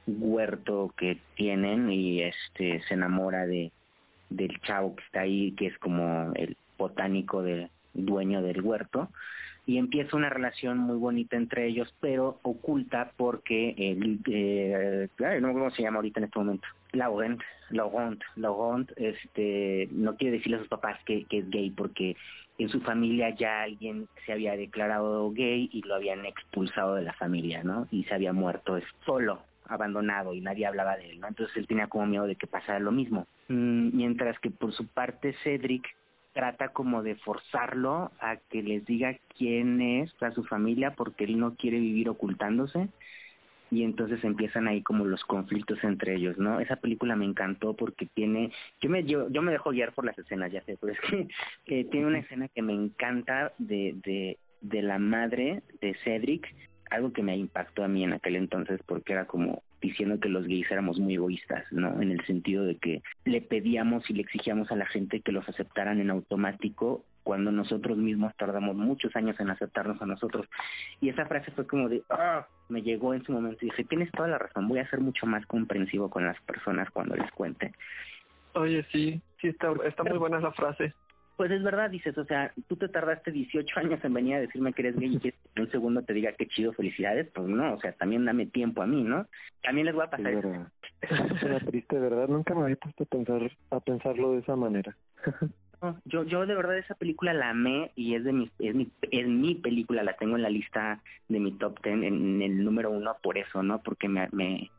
huerto 0.06 0.92
que 0.96 1.18
tienen 1.34 1.90
y 1.90 2.22
este 2.22 2.82
se 2.88 2.94
enamora 2.94 3.46
de 3.46 3.72
del 4.30 4.60
chavo 4.60 4.94
que 4.96 5.04
está 5.04 5.20
ahí 5.20 5.52
que 5.52 5.66
es 5.66 5.78
como 5.78 6.32
el 6.34 6.56
botánico 6.76 7.42
del 7.42 7.70
dueño 7.94 8.42
del 8.42 8.60
huerto 8.60 9.10
y 9.68 9.76
empieza 9.76 10.16
una 10.16 10.30
relación 10.30 10.78
muy 10.78 10.96
bonita 10.96 11.36
entre 11.36 11.66
ellos, 11.66 11.94
pero 12.00 12.38
oculta 12.40 13.12
porque 13.18 13.74
el, 13.76 14.18
eh, 14.26 15.08
no 15.18 15.48
sé 15.48 15.52
cómo 15.52 15.70
se 15.72 15.82
llama 15.82 15.96
ahorita 15.96 16.20
en 16.20 16.24
este 16.24 16.38
momento, 16.38 16.66
Laurent, 16.92 17.42
Laurent, 17.68 18.18
Laurent, 18.36 18.90
este, 18.96 19.86
no 19.92 20.16
quiere 20.16 20.38
decirle 20.38 20.56
a 20.56 20.60
sus 20.60 20.68
papás 20.68 20.98
que, 21.04 21.26
que 21.26 21.40
es 21.40 21.50
gay 21.50 21.68
porque 21.68 22.16
en 22.56 22.70
su 22.70 22.80
familia 22.80 23.28
ya 23.36 23.64
alguien 23.64 24.08
se 24.24 24.32
había 24.32 24.56
declarado 24.56 25.30
gay 25.32 25.68
y 25.70 25.82
lo 25.82 25.96
habían 25.96 26.24
expulsado 26.24 26.94
de 26.94 27.02
la 27.02 27.12
familia, 27.12 27.62
¿no? 27.62 27.86
Y 27.90 28.04
se 28.04 28.14
había 28.14 28.32
muerto 28.32 28.80
solo, 29.04 29.42
abandonado 29.66 30.32
y 30.32 30.40
nadie 30.40 30.64
hablaba 30.64 30.96
de 30.96 31.10
él, 31.10 31.20
¿no? 31.20 31.28
Entonces 31.28 31.54
él 31.58 31.66
tenía 31.66 31.88
como 31.88 32.06
miedo 32.06 32.26
de 32.26 32.36
que 32.36 32.46
pasara 32.46 32.78
lo 32.78 32.90
mismo. 32.90 33.26
Mm, 33.48 33.94
mientras 33.94 34.38
que 34.38 34.50
por 34.50 34.72
su 34.72 34.86
parte 34.86 35.34
Cedric 35.44 35.84
trata 36.38 36.68
como 36.68 37.02
de 37.02 37.16
forzarlo 37.16 38.12
a 38.20 38.36
que 38.36 38.62
les 38.62 38.86
diga 38.86 39.16
quién 39.36 39.80
es 39.80 40.22
a 40.22 40.30
su 40.30 40.44
familia 40.44 40.92
porque 40.92 41.24
él 41.24 41.36
no 41.36 41.56
quiere 41.56 41.80
vivir 41.80 42.08
ocultándose 42.08 42.88
y 43.72 43.82
entonces 43.82 44.22
empiezan 44.22 44.68
ahí 44.68 44.80
como 44.80 45.04
los 45.04 45.24
conflictos 45.24 45.82
entre 45.82 46.14
ellos, 46.14 46.38
¿no? 46.38 46.60
Esa 46.60 46.76
película 46.76 47.16
me 47.16 47.24
encantó 47.24 47.74
porque 47.74 48.06
tiene, 48.06 48.52
yo 48.80 48.88
me 48.88 49.02
yo, 49.02 49.28
yo 49.30 49.42
me 49.42 49.50
dejo 49.50 49.70
guiar 49.70 49.92
por 49.94 50.04
las 50.04 50.16
escenas, 50.16 50.52
ya 50.52 50.62
sé, 50.62 50.78
pero 50.80 50.92
es 50.92 51.00
que 51.64 51.84
tiene 51.86 52.06
una 52.06 52.20
escena 52.20 52.46
que 52.46 52.62
me 52.62 52.72
encanta 52.72 53.52
de 53.58 53.96
de 54.04 54.38
de 54.60 54.82
la 54.82 55.00
madre 55.00 55.62
de 55.80 55.96
Cedric, 56.04 56.54
algo 56.88 57.12
que 57.12 57.24
me 57.24 57.36
impactó 57.36 57.82
a 57.82 57.88
mí 57.88 58.04
en 58.04 58.12
aquel 58.12 58.36
entonces 58.36 58.80
porque 58.86 59.12
era 59.12 59.24
como 59.24 59.64
diciendo 59.80 60.18
que 60.20 60.28
los 60.28 60.46
gays 60.46 60.70
éramos 60.70 60.98
muy 60.98 61.14
egoístas, 61.14 61.64
¿no? 61.72 62.00
En 62.00 62.10
el 62.10 62.24
sentido 62.26 62.64
de 62.64 62.76
que 62.76 63.02
le 63.24 63.40
pedíamos 63.40 64.08
y 64.10 64.14
le 64.14 64.22
exigíamos 64.22 64.70
a 64.70 64.76
la 64.76 64.86
gente 64.86 65.20
que 65.20 65.32
los 65.32 65.48
aceptaran 65.48 66.00
en 66.00 66.10
automático 66.10 67.04
cuando 67.22 67.52
nosotros 67.52 67.98
mismos 67.98 68.34
tardamos 68.36 68.74
muchos 68.74 69.14
años 69.14 69.38
en 69.38 69.50
aceptarnos 69.50 70.00
a 70.00 70.06
nosotros. 70.06 70.46
Y 71.00 71.10
esa 71.10 71.26
frase 71.26 71.50
fue 71.52 71.66
como 71.66 71.88
de, 71.88 72.02
ah, 72.10 72.46
me 72.68 72.82
llegó 72.82 73.12
en 73.14 73.22
su 73.24 73.32
momento 73.32 73.58
y 73.62 73.66
dije, 73.66 73.84
tienes 73.84 74.10
toda 74.12 74.28
la 74.28 74.38
razón, 74.38 74.66
voy 74.66 74.78
a 74.78 74.88
ser 74.88 75.00
mucho 75.00 75.26
más 75.26 75.44
comprensivo 75.46 76.08
con 76.08 76.24
las 76.24 76.40
personas 76.42 76.90
cuando 76.90 77.16
les 77.16 77.30
cuente. 77.32 77.72
Oye, 78.54 78.84
sí, 78.90 79.20
sí, 79.40 79.48
está, 79.48 79.72
está 79.84 80.04
muy 80.04 80.18
buena 80.18 80.38
esa 80.38 80.52
frase 80.52 80.94
pues 81.38 81.52
es 81.52 81.62
verdad, 81.62 81.88
dices, 81.88 82.18
o 82.18 82.24
sea, 82.24 82.52
tú 82.66 82.74
te 82.74 82.88
tardaste 82.88 83.30
18 83.30 83.78
años 83.78 84.00
en 84.02 84.12
venir 84.12 84.34
a 84.34 84.40
decirme 84.40 84.72
que 84.72 84.82
eres 84.82 84.98
gay 84.98 85.14
y 85.14 85.20
que 85.20 85.34
en 85.54 85.62
un 85.62 85.70
segundo 85.70 86.02
te 86.02 86.12
diga 86.12 86.32
qué 86.32 86.48
chido, 86.48 86.72
felicidades, 86.72 87.30
pues 87.32 87.46
no, 87.46 87.74
o 87.74 87.80
sea, 87.80 87.92
también 87.92 88.24
dame 88.24 88.46
tiempo 88.46 88.82
a 88.82 88.88
mí, 88.88 89.04
¿no? 89.04 89.24
También 89.62 89.86
les 89.86 89.94
voy 89.94 90.04
a 90.04 90.10
pasar 90.10 90.32
eso. 90.32 90.66
Es 91.00 91.42
una 91.44 91.60
triste 91.60 91.96
verdad, 91.96 92.26
nunca 92.26 92.56
me 92.56 92.62
había 92.62 92.74
puesto 92.74 93.04
a 93.04 93.06
pensar 93.06 93.52
a 93.70 93.78
pensarlo 93.78 94.32
de 94.32 94.40
esa 94.40 94.56
manera. 94.56 94.96
yo 96.06 96.24
yo 96.24 96.44
de 96.44 96.56
verdad 96.56 96.76
esa 96.76 96.96
película 96.96 97.32
la 97.32 97.50
amé 97.50 97.92
y 97.94 98.16
es 98.16 98.24
de 98.24 98.32
mi 98.32 98.50
es 98.58 98.74
mi 98.74 98.90
es 99.12 99.28
mi 99.28 99.54
película, 99.54 100.02
la 100.02 100.16
tengo 100.16 100.34
en 100.34 100.42
la 100.42 100.50
lista 100.50 101.00
de 101.28 101.38
mi 101.38 101.52
top 101.52 101.80
ten 101.82 102.02
en, 102.02 102.42
el 102.42 102.64
número 102.64 102.90
uno 102.90 103.16
por 103.22 103.38
eso, 103.38 103.62
¿no? 103.62 103.80
Porque 103.80 104.08
me 104.08 104.28
me 104.32 104.72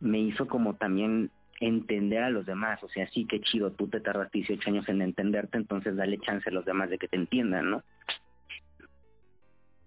me 0.00 0.20
hizo 0.20 0.48
como 0.48 0.74
también 0.76 1.30
entender 1.62 2.22
a 2.22 2.30
los 2.30 2.44
demás. 2.44 2.82
O 2.82 2.88
sea, 2.88 3.08
sí, 3.10 3.26
qué 3.26 3.40
chido, 3.40 3.72
tú 3.72 3.88
te 3.88 4.00
tardas 4.00 4.30
18 4.32 4.68
años 4.68 4.88
en 4.88 5.00
entenderte, 5.00 5.56
entonces 5.56 5.96
dale 5.96 6.18
chance 6.18 6.48
a 6.48 6.52
los 6.52 6.64
demás 6.64 6.90
de 6.90 6.98
que 6.98 7.08
te 7.08 7.16
entiendan, 7.16 7.70
¿no? 7.70 7.82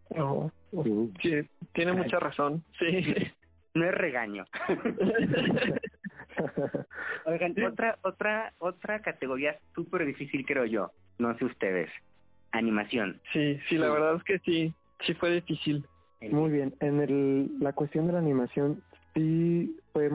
Oh, 0.09 0.51
sí, 1.21 1.41
tiene 1.73 1.93
mucha 1.93 2.19
razón, 2.19 2.63
sí. 2.79 3.15
No 3.73 3.85
es 3.85 3.93
regaño. 3.93 4.45
Oigan, 7.25 7.55
otra, 7.65 7.97
otra, 8.03 8.53
otra 8.59 9.01
categoría 9.01 9.57
súper 9.73 10.05
difícil 10.05 10.45
creo 10.45 10.65
yo, 10.65 10.91
no 11.17 11.37
sé 11.37 11.43
ustedes, 11.43 11.89
animación. 12.51 13.19
Sí, 13.33 13.59
sí, 13.67 13.77
la 13.77 13.89
verdad 13.89 14.15
es 14.15 14.23
que 14.23 14.39
sí, 14.39 14.73
sí 15.05 15.13
fue 15.15 15.31
difícil. 15.31 15.85
Muy 16.21 16.51
bien, 16.51 16.73
en 16.79 17.01
el, 17.01 17.59
la 17.59 17.73
cuestión 17.73 18.07
de 18.07 18.13
la 18.13 18.19
animación 18.19 18.81
sí 19.13 19.77
fue 19.91 20.09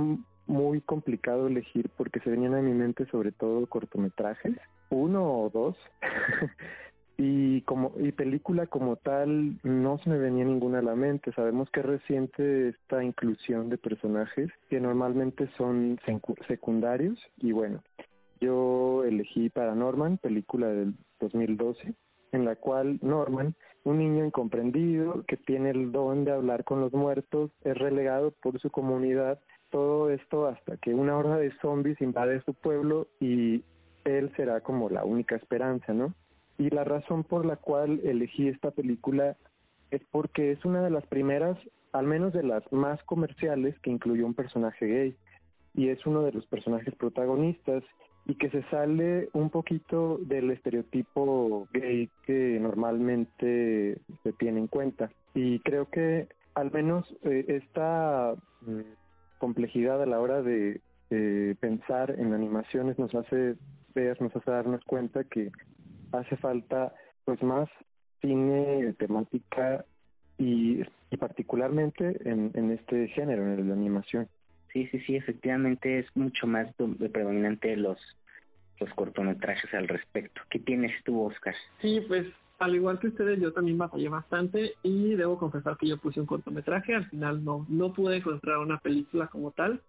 muy 0.50 0.80
complicado 0.80 1.46
elegir 1.46 1.88
porque 1.96 2.20
se 2.20 2.30
venían 2.30 2.54
a 2.54 2.60
mi 2.60 2.72
mente 2.72 3.06
sobre 3.06 3.30
todo 3.30 3.66
cortometrajes, 3.66 4.56
uno 4.90 5.42
o 5.42 5.48
dos. 5.48 5.76
y 7.16 7.60
como 7.62 7.92
y 7.98 8.12
película 8.12 8.66
como 8.66 8.96
tal 8.96 9.60
no 9.62 9.98
se 9.98 10.10
me 10.10 10.18
venía 10.18 10.44
ninguna 10.44 10.80
a 10.80 10.82
la 10.82 10.96
mente. 10.96 11.32
Sabemos 11.32 11.70
que 11.70 11.80
es 11.80 11.86
reciente 11.86 12.68
esta 12.70 13.04
inclusión 13.04 13.68
de 13.68 13.78
personajes 13.78 14.50
que 14.68 14.80
normalmente 14.80 15.48
son 15.56 15.98
secundarios 16.48 17.18
y 17.38 17.52
bueno, 17.52 17.82
yo 18.40 19.04
elegí 19.04 19.50
para 19.50 19.74
Norman, 19.74 20.18
película 20.18 20.68
del 20.68 20.94
2012, 21.20 21.94
en 22.32 22.44
la 22.44 22.56
cual 22.56 22.98
Norman, 23.02 23.54
un 23.84 23.98
niño 23.98 24.24
incomprendido 24.24 25.24
que 25.28 25.36
tiene 25.36 25.70
el 25.70 25.92
don 25.92 26.24
de 26.24 26.32
hablar 26.32 26.64
con 26.64 26.80
los 26.80 26.92
muertos, 26.92 27.50
es 27.62 27.76
relegado 27.76 28.32
por 28.42 28.58
su 28.60 28.70
comunidad 28.70 29.38
todo 29.70 30.11
esto 30.11 30.46
hasta 30.46 30.76
que 30.76 30.94
una 30.94 31.16
horda 31.16 31.37
de 31.37 31.52
zombies 31.61 32.00
invade 32.00 32.42
su 32.42 32.54
pueblo 32.54 33.09
y 33.20 33.64
él 34.04 34.33
será 34.37 34.61
como 34.61 34.88
la 34.88 35.04
única 35.04 35.37
esperanza, 35.37 35.92
¿no? 35.92 36.14
Y 36.59 36.70
la 36.70 36.85
razón 36.85 37.24
por 37.24 37.46
la 37.46 37.56
cual 37.56 38.00
elegí 38.04 38.48
esta 38.48 38.70
película 38.70 39.37
es 39.90 40.02
porque 40.11 40.52
es 40.52 40.64
una 40.64 40.83
de 40.83 40.90
las 40.90 41.06
primeras, 41.06 41.59
al 41.92 42.06
menos 42.06 42.33
de 42.33 42.42
las 42.42 42.62
más 42.72 43.02
comerciales, 43.04 43.78
que 43.80 43.90
incluyó 43.90 44.26
un 44.26 44.35
personaje 44.35 44.87
gay. 44.87 45.16
Y 45.74 45.88
es 45.88 46.04
uno 46.04 46.22
de 46.22 46.33
los 46.33 46.46
personajes 46.46 46.94
protagonistas 46.96 47.83
y 48.26 48.35
que 48.35 48.50
se 48.50 48.62
sale 48.64 49.30
un 49.33 49.50
poquito 49.50 50.18
del 50.18 50.50
estereotipo 50.50 51.66
gay 51.72 52.11
que 52.26 52.59
normalmente 52.61 53.98
se 54.22 54.33
tiene 54.35 54.61
en 54.61 54.66
cuenta. 54.66 55.11
Y 55.35 55.61
creo 55.61 55.88
que 55.88 56.28
al 56.54 56.70
menos 56.70 57.06
eh, 57.22 57.44
esta 57.48 58.35
mm, 58.61 58.80
complejidad 59.40 60.00
a 60.00 60.07
la 60.07 60.20
hora 60.20 60.42
de, 60.42 60.81
pensar 61.59 62.14
en 62.20 62.33
animaciones 62.33 62.96
nos 62.96 63.12
hace 63.16 63.57
ver, 63.96 64.22
nos 64.22 64.35
hace 64.37 64.48
darnos 64.48 64.85
cuenta 64.85 65.24
que 65.24 65.50
hace 66.12 66.37
falta 66.37 66.94
pues 67.24 67.42
más 67.42 67.68
cine 68.20 68.94
temática 68.96 69.85
y, 70.38 70.85
particularmente 71.18 72.16
en, 72.24 72.53
en 72.55 72.70
este 72.70 73.09
género, 73.09 73.42
en 73.42 73.68
la 73.68 73.74
animación. 73.74 74.29
Sí, 74.72 74.87
sí, 74.92 75.00
sí, 75.00 75.16
efectivamente 75.16 75.98
es 75.98 76.07
mucho 76.14 76.46
más 76.46 76.72
predominante 77.11 77.76
los 77.76 77.98
los 78.81 78.90
cortometrajes 78.94 79.72
al 79.74 79.88
respecto. 79.88 80.40
¿Qué 80.50 80.59
tienes 80.59 80.92
tú, 81.05 81.22
Oscar? 81.22 81.55
Sí, 81.81 82.03
pues 82.09 82.26
al 82.60 82.74
igual 82.74 82.98
que 82.98 83.08
ustedes, 83.08 83.40
yo 83.40 83.52
también 83.54 83.78
batallé 83.78 84.10
bastante 84.10 84.74
y 84.82 85.14
debo 85.14 85.38
confesar 85.38 85.78
que 85.78 85.88
yo 85.88 85.96
puse 85.96 86.20
un 86.20 86.26
cortometraje. 86.26 86.94
Al 86.94 87.06
final 87.06 87.42
no, 87.42 87.66
no 87.70 87.92
pude 87.94 88.18
encontrar 88.18 88.58
una 88.58 88.78
película 88.78 89.28
como 89.28 89.50
tal. 89.50 89.80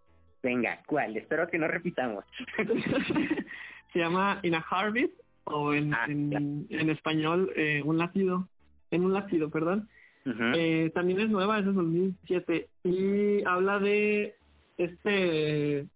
Venga, 0.42 0.82
¿cuál? 0.88 1.18
Espero 1.18 1.50
que 1.50 1.60
no 1.60 1.68
repitamos. 1.68 2.24
Se 3.94 4.00
llama 4.00 4.40
In 4.44 4.56
a 4.56 4.66
Harvest 4.70 5.14
o 5.44 5.74
en, 5.74 5.94
ah, 5.94 6.06
en, 6.08 6.90
español 6.90 7.52
eh, 7.58 7.82
Un 7.84 7.98
latido. 7.98 8.48
En 8.90 9.04
un 9.04 9.14
latido, 9.14 9.50
perdón. 9.50 9.90
eh, 10.26 10.92
también 10.94 11.20
es 11.20 11.30
nueva, 11.30 11.60
es 11.60 11.66
de 11.66 11.74
2007 11.74 12.70
y 12.86 13.44
habla 13.44 13.80
de 13.80 14.36
este 14.78 15.88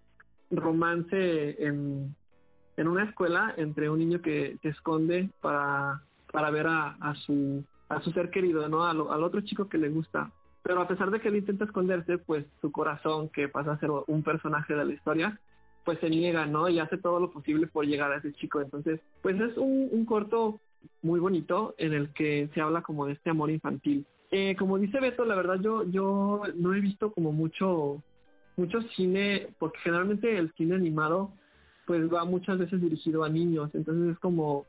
romance 0.51 1.65
en, 1.65 2.13
en 2.75 2.87
una 2.87 3.05
escuela 3.05 3.53
entre 3.55 3.89
un 3.89 3.99
niño 3.99 4.21
que 4.21 4.57
se 4.61 4.69
esconde 4.69 5.29
para 5.41 6.01
para 6.35 6.51
ver 6.51 6.67
a, 6.67 6.97
a 6.99 7.15
su 7.15 7.63
a 7.87 8.01
su 8.01 8.11
ser 8.11 8.29
querido, 8.29 8.67
¿no? 8.67 8.85
Al, 8.85 8.99
al 9.09 9.23
otro 9.23 9.39
chico 9.39 9.69
que 9.69 9.77
le 9.77 9.87
gusta. 9.87 10.31
Pero 10.63 10.81
a 10.81 10.87
pesar 10.87 11.09
de 11.09 11.21
que 11.21 11.29
él 11.29 11.37
intenta 11.37 11.63
esconderse, 11.63 12.17
pues 12.17 12.45
su 12.59 12.73
corazón, 12.73 13.29
que 13.29 13.47
pasa 13.47 13.71
a 13.71 13.79
ser 13.79 13.89
un 14.07 14.21
personaje 14.21 14.75
de 14.75 14.83
la 14.83 14.91
historia, 14.91 15.39
pues 15.85 15.97
se 15.99 16.09
niega, 16.09 16.45
¿no? 16.45 16.67
Y 16.67 16.79
hace 16.79 16.97
todo 16.97 17.21
lo 17.21 17.31
posible 17.31 17.67
por 17.67 17.85
llegar 17.85 18.11
a 18.11 18.17
ese 18.17 18.33
chico. 18.33 18.59
Entonces, 18.59 18.99
pues 19.21 19.39
es 19.39 19.55
un, 19.55 19.87
un 19.89 20.03
corto 20.05 20.59
muy 21.03 21.21
bonito 21.21 21.73
en 21.77 21.93
el 21.93 22.11
que 22.11 22.49
se 22.53 22.59
habla 22.59 22.81
como 22.81 23.05
de 23.05 23.13
este 23.13 23.29
amor 23.29 23.49
infantil. 23.49 24.05
Eh, 24.29 24.57
como 24.59 24.77
dice 24.77 24.99
Beto, 24.99 25.23
la 25.23 25.35
verdad 25.35 25.61
yo 25.61 25.83
yo 25.85 26.41
no 26.55 26.73
he 26.73 26.81
visto 26.81 27.13
como 27.13 27.31
mucho 27.31 28.03
mucho 28.57 28.81
cine, 28.97 29.47
porque 29.57 29.79
generalmente 29.79 30.37
el 30.37 30.51
cine 30.55 30.75
animado 30.75 31.31
pues 31.85 32.11
va 32.11 32.25
muchas 32.25 32.57
veces 32.57 32.81
dirigido 32.81 33.23
a 33.23 33.29
niños, 33.29 33.69
entonces 33.73 34.13
es 34.13 34.19
como 34.19 34.65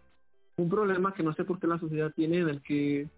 un 0.57 0.69
problema 0.69 1.13
que 1.13 1.23
no 1.23 1.35
sé 1.35 1.45
por 1.45 1.59
qué 1.59 1.67
la 1.67 1.79
sociedad 1.79 2.13
tiene 2.15 2.39
en 2.39 2.49
el 2.49 2.63
que 2.63 3.09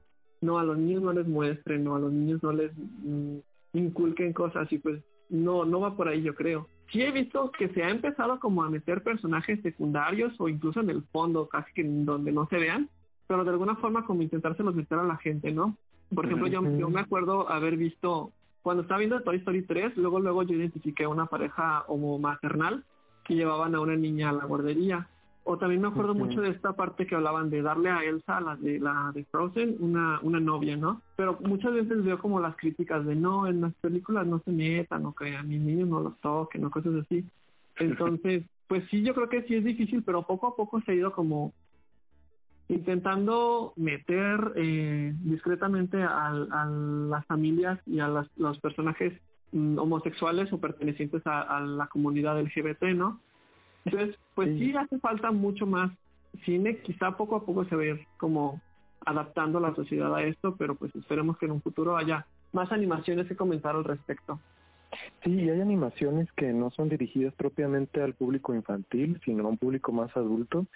no 0.40 0.58
a 0.58 0.64
los 0.64 0.76
niños 0.76 1.02
no 1.02 1.12
les 1.12 1.26
muestren, 1.26 1.84
no 1.84 1.96
a 1.96 1.98
los 1.98 2.12
niños 2.12 2.42
no 2.42 2.52
les 2.52 2.72
mm, 2.76 3.38
inculquen 3.74 4.32
cosas 4.32 4.70
y 4.72 4.78
pues 4.78 5.02
no 5.30 5.64
no 5.64 5.80
va 5.80 5.96
por 5.96 6.08
ahí 6.08 6.22
yo 6.22 6.34
creo. 6.34 6.68
Sí 6.92 7.02
he 7.02 7.12
visto 7.12 7.52
que 7.52 7.68
se 7.68 7.82
ha 7.82 7.90
empezado 7.90 8.40
como 8.40 8.62
a 8.62 8.70
meter 8.70 9.02
personajes 9.02 9.60
secundarios 9.62 10.32
o 10.38 10.48
incluso 10.48 10.80
en 10.80 10.90
el 10.90 11.02
fondo, 11.12 11.48
casi 11.48 11.72
que 11.74 11.82
en 11.82 12.06
donde 12.06 12.32
no 12.32 12.46
se 12.46 12.56
vean, 12.56 12.88
pero 13.26 13.44
de 13.44 13.50
alguna 13.50 13.76
forma 13.76 14.04
como 14.04 14.22
intentárselos 14.22 14.74
meter 14.74 14.98
a 14.98 15.04
la 15.04 15.16
gente, 15.18 15.52
¿no? 15.52 15.76
Por 16.14 16.24
ejemplo, 16.24 16.46
yo, 16.46 16.62
yo 16.78 16.88
me 16.88 17.00
acuerdo 17.00 17.50
haber 17.50 17.76
visto, 17.76 18.32
cuando 18.62 18.82
estaba 18.82 19.00
viendo 19.00 19.20
Toy 19.20 19.36
Story 19.36 19.62
3, 19.62 19.98
luego 19.98 20.18
luego 20.18 20.42
yo 20.42 20.54
identifiqué 20.54 21.04
a 21.04 21.10
una 21.10 21.26
pareja 21.26 21.84
homo 21.88 22.18
maternal 22.18 22.84
que 23.24 23.34
llevaban 23.34 23.74
a 23.74 23.80
una 23.80 23.94
niña 23.94 24.30
a 24.30 24.32
la 24.32 24.46
guardería 24.46 25.06
O 25.50 25.56
también 25.56 25.80
me 25.80 25.88
acuerdo 25.88 26.14
mucho 26.14 26.42
de 26.42 26.50
esta 26.50 26.74
parte 26.74 27.06
que 27.06 27.14
hablaban 27.14 27.48
de 27.48 27.62
darle 27.62 27.88
a 27.88 28.04
Elsa, 28.04 28.38
la 28.38 28.56
de 28.56 28.78
la 28.78 29.12
de 29.14 29.24
Frozen, 29.24 29.76
una, 29.80 30.20
una 30.20 30.38
novia, 30.38 30.76
¿no? 30.76 31.00
Pero 31.16 31.38
muchas 31.40 31.72
veces 31.72 32.04
veo 32.04 32.18
como 32.18 32.38
las 32.38 32.54
críticas 32.56 33.06
de 33.06 33.16
no, 33.16 33.46
en 33.46 33.62
las 33.62 33.72
películas 33.76 34.26
no 34.26 34.40
se 34.40 34.50
metan, 34.52 35.06
o 35.06 35.14
que 35.14 35.34
a 35.34 35.42
mis 35.42 35.58
niños 35.58 35.88
no 35.88 36.00
los 36.00 36.20
toquen, 36.20 36.66
o 36.66 36.70
cosas 36.70 36.96
así. 36.96 37.24
Entonces, 37.78 38.44
pues 38.66 38.84
sí, 38.90 39.02
yo 39.02 39.14
creo 39.14 39.30
que 39.30 39.42
sí 39.44 39.54
es 39.54 39.64
difícil, 39.64 40.02
pero 40.02 40.26
poco 40.26 40.48
a 40.48 40.54
poco 40.54 40.82
se 40.82 40.92
ha 40.92 40.94
ido 40.94 41.12
como 41.12 41.54
intentando 42.68 43.72
meter 43.76 44.52
eh, 44.54 45.14
discretamente 45.20 46.02
a, 46.02 46.30
las 46.68 47.24
familias 47.24 47.80
y 47.86 48.00
a 48.00 48.08
las- 48.08 48.28
los 48.36 48.60
personajes 48.60 49.18
mm, 49.52 49.78
homosexuales 49.78 50.52
o 50.52 50.60
pertenecientes 50.60 51.26
a, 51.26 51.40
a 51.40 51.60
la 51.62 51.86
comunidad 51.86 52.38
LGBT, 52.38 52.82
¿no? 52.94 53.22
Entonces, 53.84 54.16
pues 54.34 54.48
Sí. 54.50 54.58
sí 54.58 54.76
hace 54.76 54.98
falta 54.98 55.30
mucho 55.30 55.66
más 55.66 55.90
cine, 56.44 56.78
quizá 56.78 57.16
poco 57.16 57.36
a 57.36 57.44
poco 57.44 57.64
se 57.64 57.76
va 57.76 57.82
a 57.82 57.86
ir 57.86 58.06
como 58.18 58.60
adaptando 59.06 59.60
la 59.60 59.74
sociedad 59.74 60.14
a 60.14 60.22
esto, 60.22 60.56
pero 60.56 60.74
pues 60.74 60.94
esperemos 60.94 61.38
que 61.38 61.46
en 61.46 61.52
un 61.52 61.62
futuro 61.62 61.96
haya 61.96 62.26
más 62.52 62.70
animaciones 62.72 63.26
que 63.26 63.36
comentar 63.36 63.74
al 63.76 63.84
respecto. 63.84 64.40
Sí, 65.22 65.32
y 65.32 65.50
hay 65.50 65.60
animaciones 65.60 66.30
que 66.32 66.52
no 66.52 66.70
son 66.70 66.88
dirigidas 66.88 67.34
propiamente 67.34 68.02
al 68.02 68.14
público 68.14 68.54
infantil, 68.54 69.20
sino 69.24 69.44
a 69.44 69.48
un 69.48 69.58
público 69.58 69.92
más 69.92 70.16
adulto, 70.16 70.66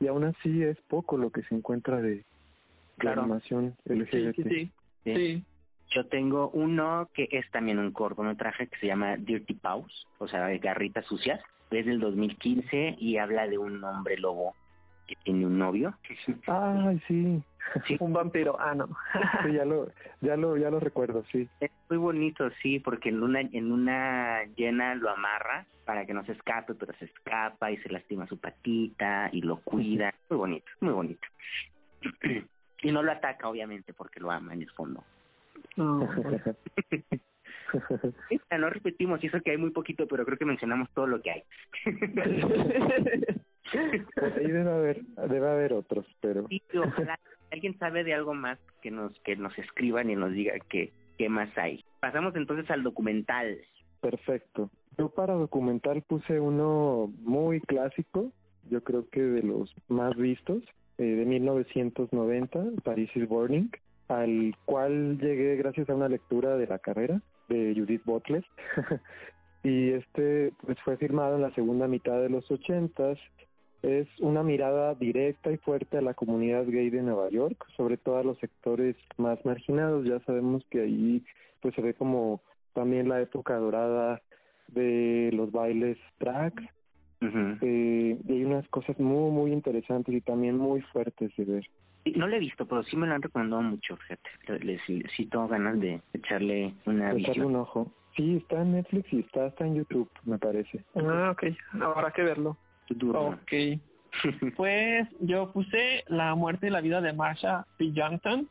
y 0.00 0.06
aún 0.08 0.24
así 0.24 0.62
es 0.62 0.80
poco 0.88 1.16
lo 1.16 1.30
que 1.30 1.42
se 1.42 1.54
encuentra 1.54 2.00
de, 2.00 2.24
Claro. 2.98 3.22
animación 3.22 3.74
LGBT. 3.84 4.36
sí, 4.36 4.42
sí. 4.42 4.72
Sí. 5.04 5.14
sí. 5.14 5.44
Yo 5.94 6.06
tengo 6.06 6.50
uno 6.50 7.08
que 7.14 7.28
es 7.30 7.50
también 7.50 7.78
un 7.78 7.92
cortometraje 7.92 8.66
que 8.68 8.78
se 8.78 8.86
llama 8.86 9.16
Dirty 9.16 9.54
Paws, 9.54 10.06
o 10.18 10.28
sea, 10.28 10.48
garritas 10.58 11.04
sucias. 11.06 11.40
Es 11.72 11.86
del 11.86 12.00
2015 12.00 12.96
y 12.98 13.16
habla 13.16 13.48
de 13.48 13.58
un 13.58 13.82
hombre 13.82 14.18
lobo 14.18 14.54
que 15.06 15.16
tiene 15.24 15.46
un 15.46 15.58
novio. 15.58 15.94
Ay, 16.46 17.00
sí. 17.08 17.42
Sí, 17.86 17.96
Un 18.00 18.12
vampiro, 18.12 18.56
ah, 18.60 18.74
no. 18.74 18.88
Sí, 19.44 19.52
ya 19.52 19.64
lo, 19.64 19.88
ya 20.20 20.36
lo, 20.36 20.56
ya 20.56 20.70
lo 20.70 20.80
recuerdo, 20.80 21.24
sí. 21.32 21.48
es 21.60 21.70
muy 21.88 21.98
bonito, 21.98 22.50
sí, 22.62 22.78
porque 22.80 23.08
en 23.08 23.22
una, 23.22 23.40
en 23.40 23.72
una 23.72 24.44
llena 24.56 24.94
lo 24.94 25.10
amarra 25.10 25.66
para 25.84 26.04
que 26.04 26.12
no 26.12 26.24
se 26.24 26.32
escape, 26.32 26.74
pero 26.74 26.92
se 26.98 27.06
escapa 27.06 27.70
y 27.70 27.76
se 27.78 27.88
lastima 27.88 28.26
su 28.26 28.38
patita 28.38 29.30
y 29.32 29.40
lo 29.42 29.56
cuida. 29.58 30.12
Muy 30.28 30.38
bonito, 30.38 30.70
muy 30.80 30.92
bonito. 30.92 31.26
Y 32.84 32.90
no 32.90 33.00
lo 33.00 33.12
ataca, 33.12 33.48
obviamente, 33.48 33.94
porque 33.94 34.18
lo 34.18 34.28
ama 34.32 34.54
en 34.54 34.62
el 34.62 34.70
fondo. 34.72 35.04
Ya 35.76 35.84
no 38.58 38.70
repetimos, 38.70 39.22
y 39.22 39.26
eso 39.26 39.40
que 39.40 39.52
hay 39.52 39.56
muy 39.58 39.70
poquito, 39.70 40.06
pero 40.06 40.24
creo 40.24 40.38
que 40.38 40.44
mencionamos 40.44 40.88
todo 40.94 41.06
lo 41.06 41.20
que 41.22 41.30
hay. 41.30 41.42
Pues 44.14 44.36
ahí 44.36 44.46
debe 44.48 44.70
haber, 44.70 45.02
debe 45.28 45.48
haber 45.48 45.72
otros, 45.72 46.06
pero 46.20 46.46
Sí, 46.48 46.62
ojalá 46.76 47.18
alguien 47.50 47.78
sabe 47.78 48.04
de 48.04 48.14
algo 48.14 48.34
más 48.34 48.58
que 48.82 48.90
nos 48.90 49.18
que 49.20 49.36
nos 49.36 49.56
escriban 49.58 50.10
y 50.10 50.16
nos 50.16 50.32
diga 50.32 50.54
qué 50.68 50.92
qué 51.16 51.28
más 51.28 51.56
hay. 51.56 51.84
Pasamos 52.00 52.34
entonces 52.36 52.70
al 52.70 52.82
documental. 52.82 53.58
perfecto. 54.00 54.70
Yo 54.98 55.08
para 55.08 55.34
documental 55.34 56.02
puse 56.02 56.38
uno 56.38 57.10
muy 57.22 57.60
clásico, 57.60 58.30
yo 58.68 58.82
creo 58.82 59.08
que 59.08 59.22
de 59.22 59.42
los 59.42 59.74
más 59.88 60.14
vistos, 60.16 60.62
eh, 60.98 61.04
de 61.04 61.24
1990, 61.24 62.62
Paris 62.84 63.10
is 63.14 63.26
Burning, 63.26 63.70
al 64.08 64.54
cual 64.66 65.18
llegué 65.18 65.56
gracias 65.56 65.88
a 65.88 65.94
una 65.94 66.08
lectura 66.08 66.56
de 66.56 66.66
la 66.66 66.78
carrera 66.78 67.22
de 67.48 67.74
Judith 67.76 68.04
Butler. 68.04 68.44
y 69.62 69.90
este 69.90 70.52
pues 70.64 70.78
fue 70.84 70.96
filmado 70.96 71.36
en 71.36 71.42
la 71.42 71.54
segunda 71.54 71.88
mitad 71.88 72.20
de 72.20 72.30
los 72.30 72.50
ochentas. 72.50 73.18
Es 73.82 74.06
una 74.20 74.42
mirada 74.42 74.94
directa 74.94 75.50
y 75.50 75.56
fuerte 75.56 75.98
a 75.98 76.02
la 76.02 76.14
comunidad 76.14 76.66
gay 76.66 76.88
de 76.90 77.02
Nueva 77.02 77.28
York, 77.30 77.66
sobre 77.76 77.96
todo 77.96 78.18
a 78.18 78.24
los 78.24 78.38
sectores 78.38 78.96
más 79.16 79.44
marginados. 79.44 80.04
Ya 80.04 80.20
sabemos 80.20 80.64
que 80.70 80.82
ahí 80.82 81.24
pues 81.60 81.74
se 81.74 81.82
ve 81.82 81.94
como 81.94 82.40
también 82.74 83.08
la 83.08 83.20
época 83.20 83.56
dorada 83.56 84.20
de 84.68 85.30
los 85.32 85.50
bailes 85.50 85.98
drag. 86.20 86.54
Eh, 87.60 88.18
y 88.26 88.32
hay 88.32 88.44
unas 88.44 88.66
cosas 88.68 88.98
muy, 88.98 89.30
muy 89.30 89.52
interesantes 89.52 90.12
y 90.12 90.20
también 90.20 90.58
muy 90.58 90.80
fuertes 90.80 91.30
de 91.36 91.44
ver. 91.44 91.66
Sí, 92.04 92.12
No 92.16 92.26
lo 92.26 92.36
he 92.36 92.40
visto, 92.40 92.66
pero 92.66 92.82
sí 92.84 92.96
me 92.96 93.06
lo 93.06 93.14
han 93.14 93.22
recomendado 93.22 93.62
mucho, 93.62 93.96
fíjate. 93.96 94.30
Le, 94.48 94.58
le- 94.60 94.80
sí, 94.86 95.26
tengo 95.26 95.46
ganas 95.48 95.78
de 95.80 96.00
echarle 96.12 96.74
una 96.86 97.10
Echarle 97.12 97.16
visión. 97.28 97.46
un 97.46 97.56
ojo. 97.56 97.92
Sí, 98.16 98.36
está 98.36 98.60
en 98.62 98.72
Netflix 98.72 99.12
y 99.12 99.20
está 99.20 99.46
hasta 99.46 99.66
en 99.66 99.76
YouTube, 99.76 100.10
me 100.24 100.38
parece. 100.38 100.84
ah, 100.96 101.30
ok, 101.32 101.44
habrá 101.80 102.10
que 102.10 102.22
verlo. 102.22 102.56
Turno. 102.98 103.20
Ok. 103.28 103.52
Pues 104.56 105.08
yo 105.20 105.50
puse 105.52 106.04
La 106.08 106.34
muerte 106.34 106.66
y 106.66 106.70
la 106.70 106.82
vida 106.82 107.00
de 107.00 107.14
Marsha 107.14 107.64
P. 107.78 107.92
Johnson. 107.96 108.46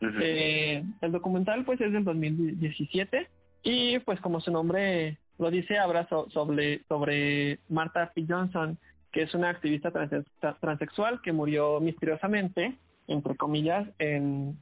Eh, 0.00 0.82
el 1.00 1.12
documental 1.12 1.64
pues 1.64 1.80
es 1.80 1.92
del 1.92 2.04
2017 2.04 3.28
y 3.64 3.98
pues 4.00 4.20
como 4.20 4.40
su 4.40 4.50
nombre 4.52 5.18
lo 5.38 5.50
dice, 5.50 5.78
habla 5.78 6.06
so- 6.08 6.28
sobre, 6.30 6.82
sobre 6.88 7.58
Martha 7.68 8.12
P. 8.14 8.24
Johnson, 8.28 8.78
que 9.12 9.22
es 9.22 9.34
una 9.34 9.50
activista 9.50 9.92
transe- 9.92 10.24
tra- 10.40 10.56
transexual 10.60 11.20
que 11.20 11.32
murió 11.32 11.80
misteriosamente, 11.80 12.76
entre 13.06 13.36
comillas, 13.36 13.86
en, 13.98 14.56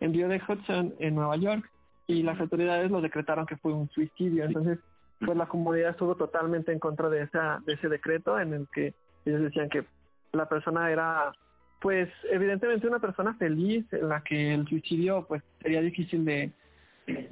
en 0.00 0.12
Río 0.14 0.28
de 0.28 0.40
Hudson, 0.46 0.94
en 0.98 1.14
Nueva 1.14 1.36
York, 1.36 1.68
y 2.06 2.22
las 2.22 2.40
autoridades 2.40 2.90
lo 2.90 3.00
decretaron 3.00 3.46
que 3.46 3.56
fue 3.56 3.72
un 3.72 3.88
suicidio. 3.90 4.44
Entonces, 4.44 4.78
pues 5.24 5.36
la 5.36 5.46
comunidad 5.46 5.90
estuvo 5.90 6.16
totalmente 6.16 6.72
en 6.72 6.78
contra 6.78 7.08
de, 7.08 7.22
esa, 7.22 7.60
de 7.64 7.74
ese 7.74 7.88
decreto 7.88 8.40
en 8.40 8.54
el 8.54 8.66
que 8.74 8.94
ellos 9.24 9.42
decían 9.42 9.68
que 9.68 9.84
la 10.32 10.48
persona 10.48 10.90
era 10.90 11.32
pues 11.80 12.08
evidentemente 12.30 12.86
una 12.86 13.00
persona 13.00 13.34
feliz 13.34 13.84
en 13.92 14.08
la 14.08 14.22
que 14.22 14.54
el 14.54 14.66
suicidio 14.68 15.26
pues 15.28 15.42
sería 15.60 15.80
difícil 15.80 16.24
de, 16.24 16.52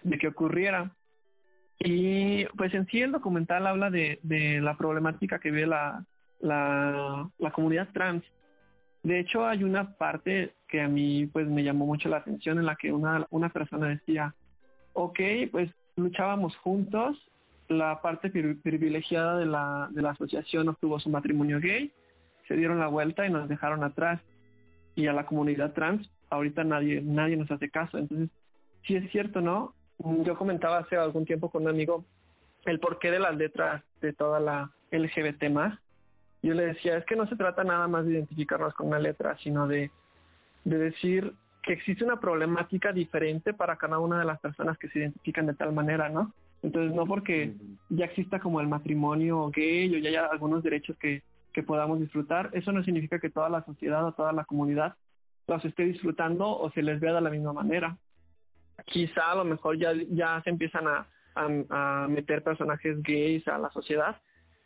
de 0.02 0.18
que 0.18 0.28
ocurriera 0.28 0.90
y 1.78 2.44
pues 2.56 2.74
en 2.74 2.86
sí 2.86 3.00
el 3.00 3.12
documental 3.12 3.66
habla 3.66 3.90
de, 3.90 4.18
de 4.22 4.60
la 4.60 4.76
problemática 4.76 5.38
que 5.38 5.50
vive 5.50 5.66
la, 5.66 6.04
la, 6.40 7.28
la 7.38 7.50
comunidad 7.50 7.88
trans. 7.92 8.24
De 9.02 9.18
hecho 9.20 9.46
hay 9.46 9.64
una 9.64 9.96
parte 9.96 10.54
que 10.68 10.80
a 10.80 10.88
mí 10.88 11.26
pues 11.26 11.46
me 11.48 11.62
llamó 11.64 11.86
mucho 11.86 12.08
la 12.08 12.18
atención 12.18 12.58
en 12.58 12.66
la 12.66 12.76
que 12.76 12.92
una, 12.92 13.26
una 13.30 13.48
persona 13.48 13.88
decía 13.88 14.34
ok 14.92 15.18
pues 15.50 15.70
luchábamos 15.96 16.56
juntos. 16.58 17.16
La 17.68 18.00
parte 18.02 18.30
pri- 18.30 18.54
privilegiada 18.54 19.38
de 19.38 19.46
la, 19.46 19.88
de 19.92 20.02
la 20.02 20.10
asociación 20.10 20.68
obtuvo 20.68 20.98
su 20.98 21.08
matrimonio 21.08 21.60
gay. 21.60 21.92
Se 22.48 22.56
dieron 22.56 22.80
la 22.80 22.88
vuelta 22.88 23.26
y 23.26 23.30
nos 23.30 23.48
dejaron 23.48 23.84
atrás. 23.84 24.20
Y 24.96 25.06
a 25.06 25.12
la 25.12 25.24
comunidad 25.24 25.72
trans 25.72 26.10
ahorita 26.30 26.64
nadie 26.64 27.00
nadie 27.00 27.36
nos 27.36 27.50
hace 27.50 27.70
caso. 27.70 27.96
Entonces 27.98 28.28
sí 28.86 28.96
es 28.96 29.10
cierto 29.12 29.40
no 29.40 29.74
yo 30.24 30.36
comentaba 30.36 30.78
hace 30.78 30.96
algún 30.96 31.26
tiempo 31.26 31.50
con 31.50 31.62
un 31.62 31.68
amigo 31.68 32.04
el 32.64 32.80
porqué 32.80 33.10
de 33.10 33.18
las 33.18 33.36
letras 33.36 33.82
de 34.00 34.12
toda 34.14 34.40
la 34.40 34.70
LGBT 34.90 35.50
más 35.50 35.78
yo 36.42 36.54
le 36.54 36.66
decía 36.66 36.96
es 36.96 37.04
que 37.04 37.16
no 37.16 37.26
se 37.26 37.36
trata 37.36 37.64
nada 37.64 37.88
más 37.88 38.06
de 38.06 38.12
identificarnos 38.12 38.74
con 38.74 38.88
una 38.88 38.98
letra 38.98 39.36
sino 39.42 39.66
de 39.66 39.90
de 40.64 40.78
decir 40.78 41.32
que 41.62 41.72
existe 41.72 42.04
una 42.04 42.20
problemática 42.20 42.92
diferente 42.92 43.52
para 43.52 43.76
cada 43.76 43.98
una 43.98 44.18
de 44.18 44.24
las 44.24 44.40
personas 44.40 44.78
que 44.78 44.88
se 44.88 45.00
identifican 45.00 45.46
de 45.46 45.54
tal 45.54 45.72
manera 45.72 46.08
no 46.08 46.32
entonces 46.62 46.94
no 46.94 47.06
porque 47.06 47.54
ya 47.88 48.04
exista 48.06 48.38
como 48.38 48.60
el 48.60 48.68
matrimonio 48.68 49.50
gay 49.54 49.94
o 49.94 49.98
ya 49.98 50.10
haya 50.10 50.26
algunos 50.26 50.62
derechos 50.62 50.96
que 50.98 51.22
que 51.52 51.62
podamos 51.62 52.00
disfrutar. 52.00 52.50
Eso 52.52 52.72
no 52.72 52.82
significa 52.84 53.18
que 53.18 53.30
toda 53.30 53.48
la 53.48 53.64
sociedad 53.64 54.04
o 54.06 54.12
toda 54.12 54.32
la 54.32 54.44
comunidad 54.44 54.96
los 55.46 55.64
esté 55.64 55.84
disfrutando 55.84 56.48
o 56.48 56.70
se 56.70 56.82
les 56.82 57.00
vea 57.00 57.12
de 57.12 57.20
la 57.20 57.30
misma 57.30 57.52
manera. 57.52 57.96
Quizá 58.86 59.32
a 59.32 59.34
lo 59.34 59.44
mejor 59.44 59.78
ya, 59.78 59.92
ya 60.10 60.40
se 60.42 60.50
empiezan 60.50 60.86
a, 60.86 61.06
a, 61.34 62.04
a 62.04 62.08
meter 62.08 62.42
personajes 62.42 63.02
gays 63.02 63.46
a 63.48 63.58
la 63.58 63.70
sociedad, 63.70 64.16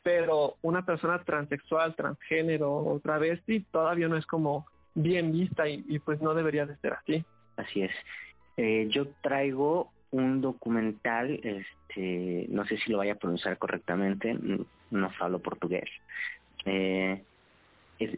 pero 0.04 0.56
una 0.62 0.84
persona 0.84 1.18
transexual, 1.24 1.96
transgénero 1.96 2.70
o 2.72 3.00
travesti 3.00 3.60
todavía 3.72 4.06
no 4.06 4.16
es 4.16 4.26
como 4.26 4.66
bien 4.94 5.32
vista 5.32 5.66
y, 5.68 5.84
y 5.88 5.98
pues 5.98 6.20
no 6.20 6.34
debería 6.34 6.66
de 6.66 6.76
ser 6.76 6.92
así. 6.92 7.24
Así 7.56 7.82
es. 7.82 7.90
Eh, 8.56 8.86
yo 8.90 9.08
traigo 9.22 9.90
un 10.12 10.40
documental, 10.40 11.40
este, 11.42 12.46
no 12.50 12.64
sé 12.66 12.76
si 12.78 12.92
lo 12.92 12.98
vaya 12.98 13.14
a 13.14 13.18
pronunciar 13.18 13.58
correctamente, 13.58 14.30
n- 14.30 14.64
no 14.92 15.10
hablo 15.18 15.40
portugués. 15.40 15.88
Eh, 16.66 17.20
es 17.98 18.10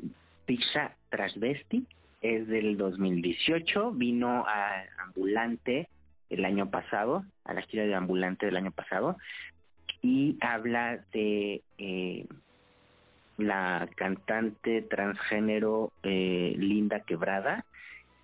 Pizza 0.44 0.92
Transvesti, 1.09 1.87
es 2.20 2.46
del 2.49 2.77
2018, 2.77 3.92
vino 3.92 4.44
a 4.46 4.83
Ambulante 4.99 5.88
el 6.29 6.44
año 6.44 6.68
pasado, 6.70 7.25
a 7.44 7.55
la 7.55 7.62
gira 7.62 7.85
de 7.85 7.94
Ambulante 7.94 8.46
del 8.46 8.57
año 8.57 8.72
pasado, 8.72 9.16
y 10.07 10.38
habla 10.40 11.01
de 11.12 11.62
eh, 11.79 12.27
la 13.38 13.88
cantante 13.97 14.83
transgénero 14.83 15.92
eh, 16.05 16.55
Linda 16.57 17.01
Quebrada, 17.01 17.64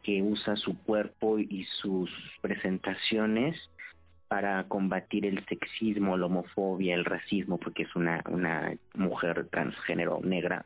que 0.04 0.22
usa 0.22 0.54
su 0.54 0.78
cuerpo 0.84 1.40
y 1.40 1.66
sus 1.80 2.08
presentaciones 2.40 3.56
para 4.28 4.62
combatir 4.68 5.26
el 5.26 5.44
sexismo, 5.46 6.16
la 6.16 6.26
homofobia, 6.26 6.94
el 6.94 7.04
racismo, 7.04 7.58
porque 7.58 7.82
es 7.82 7.96
una, 7.96 8.22
una 8.28 8.72
mujer 8.94 9.48
transgénero 9.50 10.20
negra. 10.22 10.64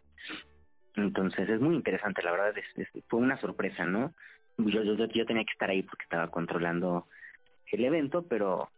Entonces 0.96 1.48
es 1.48 1.62
muy 1.62 1.76
interesante, 1.76 2.22
la 2.22 2.32
verdad, 2.32 2.54
es, 2.58 2.88
fue 3.08 3.20
una 3.20 3.40
sorpresa, 3.40 3.86
¿no? 3.86 4.12
Yo, 4.58 4.82
yo, 4.82 4.96
yo 4.96 5.24
tenía 5.24 5.44
que 5.44 5.52
estar 5.52 5.70
ahí 5.70 5.82
porque 5.82 6.04
estaba 6.04 6.30
controlando 6.30 7.06
el 7.72 7.84
evento, 7.86 8.26
pero 8.28 8.68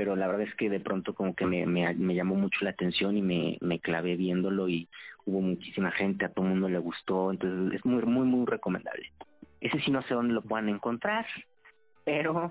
pero 0.00 0.16
la 0.16 0.28
verdad 0.28 0.46
es 0.48 0.54
que 0.54 0.70
de 0.70 0.80
pronto 0.80 1.12
como 1.12 1.34
que 1.34 1.44
me, 1.44 1.66
me, 1.66 1.92
me 1.92 2.14
llamó 2.14 2.34
mucho 2.34 2.64
la 2.64 2.70
atención 2.70 3.18
y 3.18 3.20
me, 3.20 3.58
me 3.60 3.80
clavé 3.80 4.16
viéndolo 4.16 4.66
y 4.66 4.88
hubo 5.26 5.42
muchísima 5.42 5.90
gente, 5.90 6.24
a 6.24 6.30
todo 6.30 6.46
el 6.46 6.52
mundo 6.52 6.70
le 6.70 6.78
gustó, 6.78 7.30
entonces 7.30 7.78
es 7.78 7.84
muy, 7.84 8.02
muy, 8.04 8.26
muy 8.26 8.46
recomendable. 8.46 9.12
Ese 9.60 9.78
sí 9.80 9.90
no 9.90 10.00
sé 10.04 10.14
dónde 10.14 10.32
lo 10.32 10.40
puedan 10.40 10.70
encontrar, 10.70 11.26
pero 12.02 12.50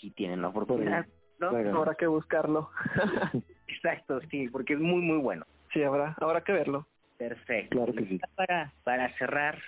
si 0.00 0.12
tienen 0.12 0.40
la 0.40 0.50
oportunidad, 0.50 1.04
¿no? 1.40 1.48
Habrá 1.48 1.96
que 1.96 2.06
buscarlo. 2.06 2.70
Exacto, 3.66 4.20
sí, 4.30 4.48
porque 4.48 4.74
es 4.74 4.78
muy, 4.78 5.02
muy 5.02 5.18
bueno. 5.18 5.44
Sí, 5.72 5.82
habrá, 5.82 6.14
habrá 6.20 6.42
que 6.42 6.52
verlo. 6.52 6.86
Perfecto. 7.18 7.76
Claro 7.76 7.92
que 7.92 8.04
sí. 8.04 8.20
Para, 8.36 8.72
para 8.84 9.12
cerrar, 9.18 9.58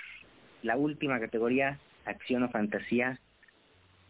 la 0.63 0.77
última 0.77 1.19
categoría, 1.19 1.81
acción 2.05 2.45
o 2.45 2.51
fantasía, 2.51 3.19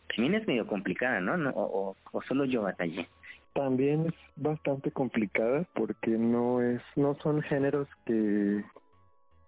también 0.09 0.35
es 0.35 0.47
medio 0.47 0.67
complicada, 0.67 1.21
¿no? 1.21 1.37
no 1.37 1.51
o, 1.51 1.97
o 2.13 2.23
solo 2.23 2.45
yo 2.45 2.63
batallé. 2.63 3.09
También 3.55 4.07
es 4.07 4.15
bastante 4.37 4.91
complicada 4.91 5.67
porque 5.75 6.11
no 6.11 6.63
es, 6.63 6.83
no 6.95 7.15
son 7.23 7.43
géneros 7.43 7.89
que 8.05 8.63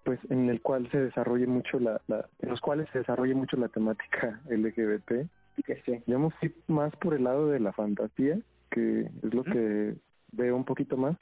pues 0.08 0.18
en 0.30 0.48
el 0.48 0.62
cual 0.62 0.90
se 0.90 0.98
desarrolle 0.98 1.46
mucho 1.46 1.78
la, 1.78 2.00
la 2.06 2.26
en 2.38 2.48
los 2.48 2.62
cuales 2.62 2.88
se 2.94 3.00
desarrolle 3.00 3.34
mucho 3.34 3.58
la 3.58 3.68
temática 3.68 4.40
LGBT 4.48 5.28
que 5.66 5.82
sí. 5.84 6.02
yo 6.06 6.18
me 6.18 6.30
fui 6.30 6.54
más 6.66 6.96
por 6.96 7.12
el 7.12 7.24
lado 7.24 7.48
de 7.48 7.60
la 7.60 7.74
fantasía 7.74 8.38
que 8.70 9.00
es 9.02 9.34
lo 9.34 9.44
que 9.44 9.96
veo 10.32 10.56
un 10.56 10.64
poquito 10.64 10.96
más 10.96 11.14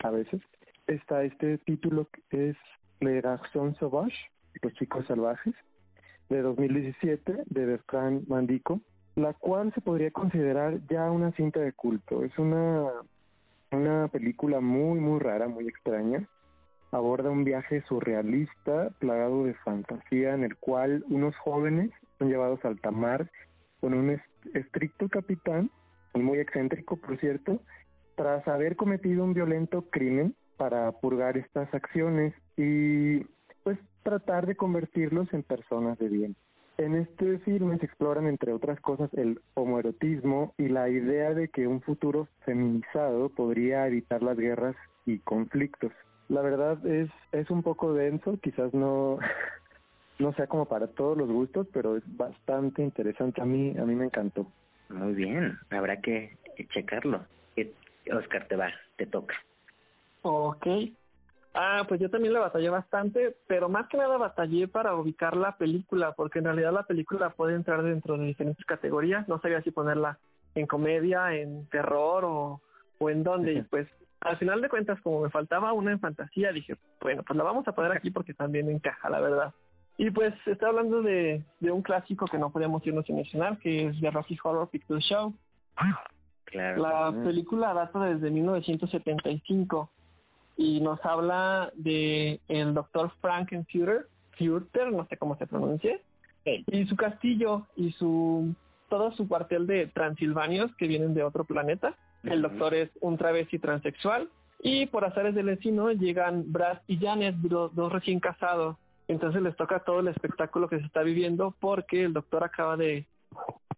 a 0.00 0.10
veces 0.10 0.42
está 0.86 1.22
este 1.22 1.56
título 1.56 2.08
que 2.28 2.50
es 2.50 2.56
Le 3.00 3.22
Garçon 3.22 3.74
Sauvage 3.76 4.30
los 4.60 4.74
chicos 4.74 5.06
salvajes 5.06 5.54
de 6.28 6.42
2017 6.42 7.44
de 7.46 7.66
Bertrand 7.66 8.26
Mandico 8.28 8.80
la 9.16 9.32
cual 9.32 9.72
se 9.72 9.80
podría 9.80 10.10
considerar 10.10 10.78
ya 10.88 11.10
una 11.10 11.32
cinta 11.32 11.60
de 11.60 11.72
culto. 11.72 12.22
Es 12.22 12.38
una 12.38 12.90
una 13.72 14.08
película 14.08 14.60
muy 14.60 15.00
muy 15.00 15.18
rara 15.18 15.48
muy 15.48 15.66
extraña. 15.66 16.28
Aborda 16.92 17.30
un 17.30 17.42
viaje 17.42 17.82
surrealista, 17.88 18.90
plagado 19.00 19.44
de 19.44 19.54
fantasía, 19.54 20.34
en 20.34 20.44
el 20.44 20.56
cual 20.56 21.04
unos 21.08 21.34
jóvenes 21.38 21.90
son 22.18 22.28
llevados 22.28 22.64
al 22.64 22.80
tamar 22.80 23.28
con 23.80 23.92
un 23.92 24.20
estricto 24.54 25.08
capitán, 25.08 25.70
muy 26.14 26.38
excéntrico 26.38 26.96
por 26.96 27.18
cierto, 27.18 27.60
tras 28.14 28.46
haber 28.46 28.76
cometido 28.76 29.24
un 29.24 29.34
violento 29.34 29.82
crimen 29.90 30.34
para 30.56 30.92
purgar 30.92 31.36
estas 31.36 31.72
acciones. 31.74 32.34
Y 32.56 33.26
tratar 34.06 34.46
de 34.46 34.54
convertirlos 34.54 35.32
en 35.34 35.42
personas 35.42 35.98
de 35.98 36.08
bien. 36.08 36.36
En 36.78 36.94
este 36.94 37.40
filme 37.40 37.76
se 37.78 37.86
exploran, 37.86 38.28
entre 38.28 38.52
otras 38.52 38.80
cosas, 38.80 39.12
el 39.14 39.40
homoerotismo 39.54 40.54
y 40.56 40.68
la 40.68 40.88
idea 40.88 41.34
de 41.34 41.48
que 41.48 41.66
un 41.66 41.80
futuro 41.80 42.28
feminizado 42.44 43.30
podría 43.30 43.86
evitar 43.88 44.22
las 44.22 44.36
guerras 44.36 44.76
y 45.06 45.18
conflictos. 45.18 45.90
La 46.28 46.40
verdad 46.40 46.86
es, 46.86 47.10
es 47.32 47.50
un 47.50 47.64
poco 47.64 47.94
denso, 47.94 48.38
quizás 48.40 48.72
no, 48.72 49.18
no 50.20 50.32
sea 50.34 50.46
como 50.46 50.66
para 50.66 50.86
todos 50.86 51.18
los 51.18 51.28
gustos, 51.28 51.66
pero 51.72 51.96
es 51.96 52.04
bastante 52.16 52.82
interesante. 52.82 53.42
A 53.42 53.44
mí, 53.44 53.74
a 53.76 53.84
mí 53.84 53.96
me 53.96 54.04
encantó. 54.04 54.46
Muy 54.88 55.14
bien, 55.14 55.58
habrá 55.70 56.00
que 56.00 56.36
checarlo. 56.72 57.24
Oscar, 58.12 58.46
te 58.46 58.54
va, 58.54 58.68
te 58.96 59.06
toca. 59.06 59.34
Ok. 60.22 60.66
Ah, 61.58 61.84
pues 61.88 61.98
yo 62.00 62.10
también 62.10 62.34
la 62.34 62.40
batallé 62.40 62.68
bastante, 62.68 63.34
pero 63.46 63.70
más 63.70 63.88
que 63.88 63.96
nada 63.96 64.18
batallé 64.18 64.68
para 64.68 64.94
ubicar 64.94 65.34
la 65.34 65.56
película, 65.56 66.12
porque 66.12 66.40
en 66.40 66.44
realidad 66.44 66.70
la 66.70 66.82
película 66.82 67.30
puede 67.30 67.54
entrar 67.54 67.82
dentro 67.82 68.18
de 68.18 68.26
diferentes 68.26 68.64
categorías. 68.66 69.26
No 69.26 69.40
sabía 69.40 69.62
si 69.62 69.70
ponerla 69.70 70.18
en 70.54 70.66
comedia, 70.66 71.34
en 71.34 71.66
terror 71.68 72.26
o, 72.26 72.60
o 72.98 73.10
en 73.10 73.24
dónde. 73.24 73.54
Y 73.54 73.62
pues 73.62 73.88
al 74.20 74.36
final 74.36 74.60
de 74.60 74.68
cuentas, 74.68 75.00
como 75.00 75.22
me 75.22 75.30
faltaba 75.30 75.72
una 75.72 75.92
en 75.92 76.00
fantasía, 76.00 76.52
dije, 76.52 76.76
bueno, 77.00 77.22
pues 77.26 77.36
la 77.38 77.44
vamos 77.44 77.66
a 77.66 77.72
poner 77.72 77.92
aquí 77.92 78.10
porque 78.10 78.34
también 78.34 78.68
encaja, 78.70 79.08
la 79.08 79.20
verdad. 79.20 79.54
Y 79.96 80.10
pues 80.10 80.34
está 80.44 80.66
hablando 80.66 81.00
de, 81.00 81.42
de 81.60 81.72
un 81.72 81.80
clásico 81.80 82.26
que 82.26 82.36
no 82.36 82.50
podíamos 82.50 82.86
irnos 82.86 83.06
sin 83.06 83.16
mencionar, 83.16 83.58
que 83.60 83.86
es 83.86 84.00
The 84.00 84.10
Rocky 84.10 84.36
Horror 84.44 84.68
Picture 84.68 85.00
Show. 85.00 85.34
Claro. 86.44 86.82
La 86.82 87.12
película 87.24 87.72
data 87.72 87.98
desde 88.00 88.30
1975 88.30 89.90
y 90.56 90.80
nos 90.80 91.04
habla 91.04 91.70
de 91.74 92.40
el 92.48 92.74
doctor 92.74 93.12
Frankenfutter, 93.20 94.06
Futter, 94.38 94.92
no 94.92 95.06
sé 95.06 95.16
cómo 95.16 95.36
se 95.36 95.46
pronuncia, 95.46 95.98
y 96.44 96.86
su 96.86 96.96
castillo 96.96 97.66
y 97.76 97.92
su 97.92 98.54
todo 98.88 99.10
su 99.12 99.26
cuartel 99.26 99.66
de 99.66 99.88
transilvanios 99.88 100.74
que 100.76 100.86
vienen 100.86 101.12
de 101.12 101.24
otro 101.24 101.44
planeta 101.44 101.96
el 102.26 102.42
doctor 102.42 102.74
es 102.74 102.90
un 103.00 103.16
travesti 103.16 103.58
transexual 103.58 104.28
y 104.60 104.86
por 104.86 105.04
azares 105.04 105.34
del 105.34 105.46
vecino 105.46 105.92
llegan 105.92 106.52
Brad 106.52 106.78
y 106.86 106.98
Janet, 106.98 107.36
dos, 107.36 107.92
recién 107.92 108.20
casados. 108.20 108.76
Entonces 109.08 109.42
les 109.42 109.54
toca 109.56 109.80
todo 109.80 110.00
el 110.00 110.08
espectáculo 110.08 110.68
que 110.68 110.78
se 110.78 110.86
está 110.86 111.02
viviendo 111.02 111.54
porque 111.60 112.04
el 112.04 112.12
doctor 112.12 112.42
acaba 112.42 112.76
de, 112.76 113.06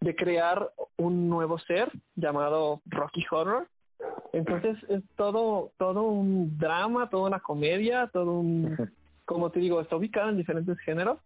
de 0.00 0.16
crear 0.16 0.70
un 0.96 1.28
nuevo 1.28 1.58
ser 1.58 1.90
llamado 2.16 2.80
Rocky 2.86 3.24
Horror. 3.30 3.68
Entonces 4.32 4.76
es 4.88 5.02
todo, 5.16 5.72
todo 5.78 6.02
un 6.02 6.58
drama, 6.58 7.08
toda 7.10 7.28
una 7.28 7.40
comedia, 7.40 8.08
todo 8.12 8.32
un, 8.32 8.76
como 9.24 9.50
te 9.50 9.60
digo, 9.60 9.80
está 9.80 9.96
ubicado 9.96 10.30
en 10.30 10.36
diferentes 10.36 10.78
géneros. 10.80 11.18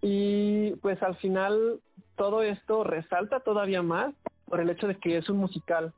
Y 0.00 0.72
pues 0.76 1.02
al 1.02 1.16
final 1.16 1.80
todo 2.16 2.42
esto 2.42 2.84
resalta 2.84 3.40
todavía 3.40 3.82
más 3.82 4.14
por 4.46 4.60
el 4.60 4.70
hecho 4.70 4.86
de 4.86 4.96
que 4.96 5.18
es 5.18 5.28
un 5.28 5.38
musical. 5.38 5.92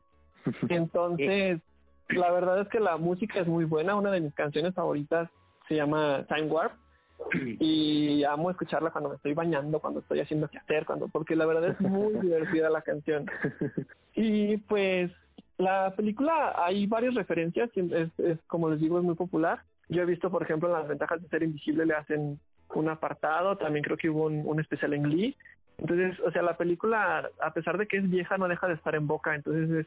Entonces, 0.68 1.60
la 2.08 2.30
verdad 2.30 2.60
es 2.60 2.68
que 2.68 2.80
la 2.80 2.96
música 2.96 3.40
es 3.40 3.46
muy 3.46 3.64
buena. 3.64 3.96
Una 3.96 4.10
de 4.10 4.20
mis 4.20 4.34
canciones 4.34 4.74
favoritas 4.74 5.30
se 5.68 5.74
llama 5.74 6.24
Time 6.28 6.48
Warp 6.48 6.72
y 7.60 8.24
amo 8.24 8.50
escucharla 8.50 8.90
cuando 8.90 9.10
me 9.10 9.16
estoy 9.16 9.34
bañando, 9.34 9.80
cuando 9.80 10.00
estoy 10.00 10.20
haciendo 10.20 10.48
que 10.48 10.58
hacer, 10.58 10.84
cuando 10.84 11.08
porque 11.08 11.36
la 11.36 11.46
verdad 11.46 11.70
es 11.70 11.80
muy 11.80 12.14
divertida 12.20 12.70
la 12.70 12.82
canción. 12.82 13.26
Y 14.14 14.58
pues 14.58 15.10
la 15.58 15.94
película 15.96 16.54
hay 16.56 16.86
varias 16.86 17.14
referencias, 17.14 17.70
es, 17.76 18.10
es 18.18 18.38
como 18.46 18.70
les 18.70 18.80
digo 18.80 18.98
es 18.98 19.04
muy 19.04 19.14
popular. 19.14 19.62
Yo 19.88 20.02
he 20.02 20.06
visto, 20.06 20.30
por 20.30 20.42
ejemplo, 20.42 20.68
las 20.68 20.88
ventajas 20.88 21.22
de 21.22 21.28
ser 21.28 21.42
invisible 21.42 21.86
le 21.86 21.94
hacen 21.94 22.40
un 22.74 22.88
apartado, 22.88 23.56
también 23.56 23.84
creo 23.84 23.96
que 23.96 24.10
hubo 24.10 24.24
un, 24.26 24.42
un 24.44 24.60
especial 24.60 24.94
en 24.94 25.02
Glee. 25.02 25.36
Entonces, 25.78 26.18
o 26.20 26.30
sea, 26.30 26.42
la 26.42 26.56
película, 26.56 27.28
a 27.40 27.52
pesar 27.52 27.78
de 27.78 27.86
que 27.86 27.98
es 27.98 28.08
vieja, 28.08 28.38
no 28.38 28.48
deja 28.48 28.68
de 28.68 28.74
estar 28.74 28.94
en 28.94 29.06
boca. 29.06 29.34
Entonces, 29.34 29.70
es, 29.70 29.86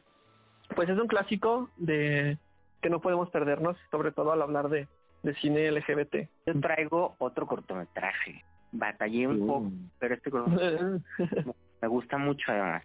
pues 0.76 0.90
es 0.90 1.00
un 1.00 1.08
clásico 1.08 1.70
de 1.78 2.38
que 2.82 2.90
no 2.90 3.02
podemos 3.02 3.30
perdernos, 3.30 3.78
sobre 3.90 4.12
todo 4.12 4.32
al 4.32 4.42
hablar 4.42 4.70
de, 4.70 4.88
de 5.24 5.34
cine 5.36 5.72
LGBT. 5.72 6.30
Yo 6.46 6.60
traigo 6.60 7.16
otro 7.20 7.48
cortometraje. 7.48 8.44
Batallé 8.72 9.28
un 9.28 9.48
poco, 9.48 9.72
pero 10.00 10.16
este 10.16 10.30
cortometraje 10.30 11.02
me 11.82 11.88
gusta 11.88 12.18
mucho 12.18 12.52
además. 12.52 12.84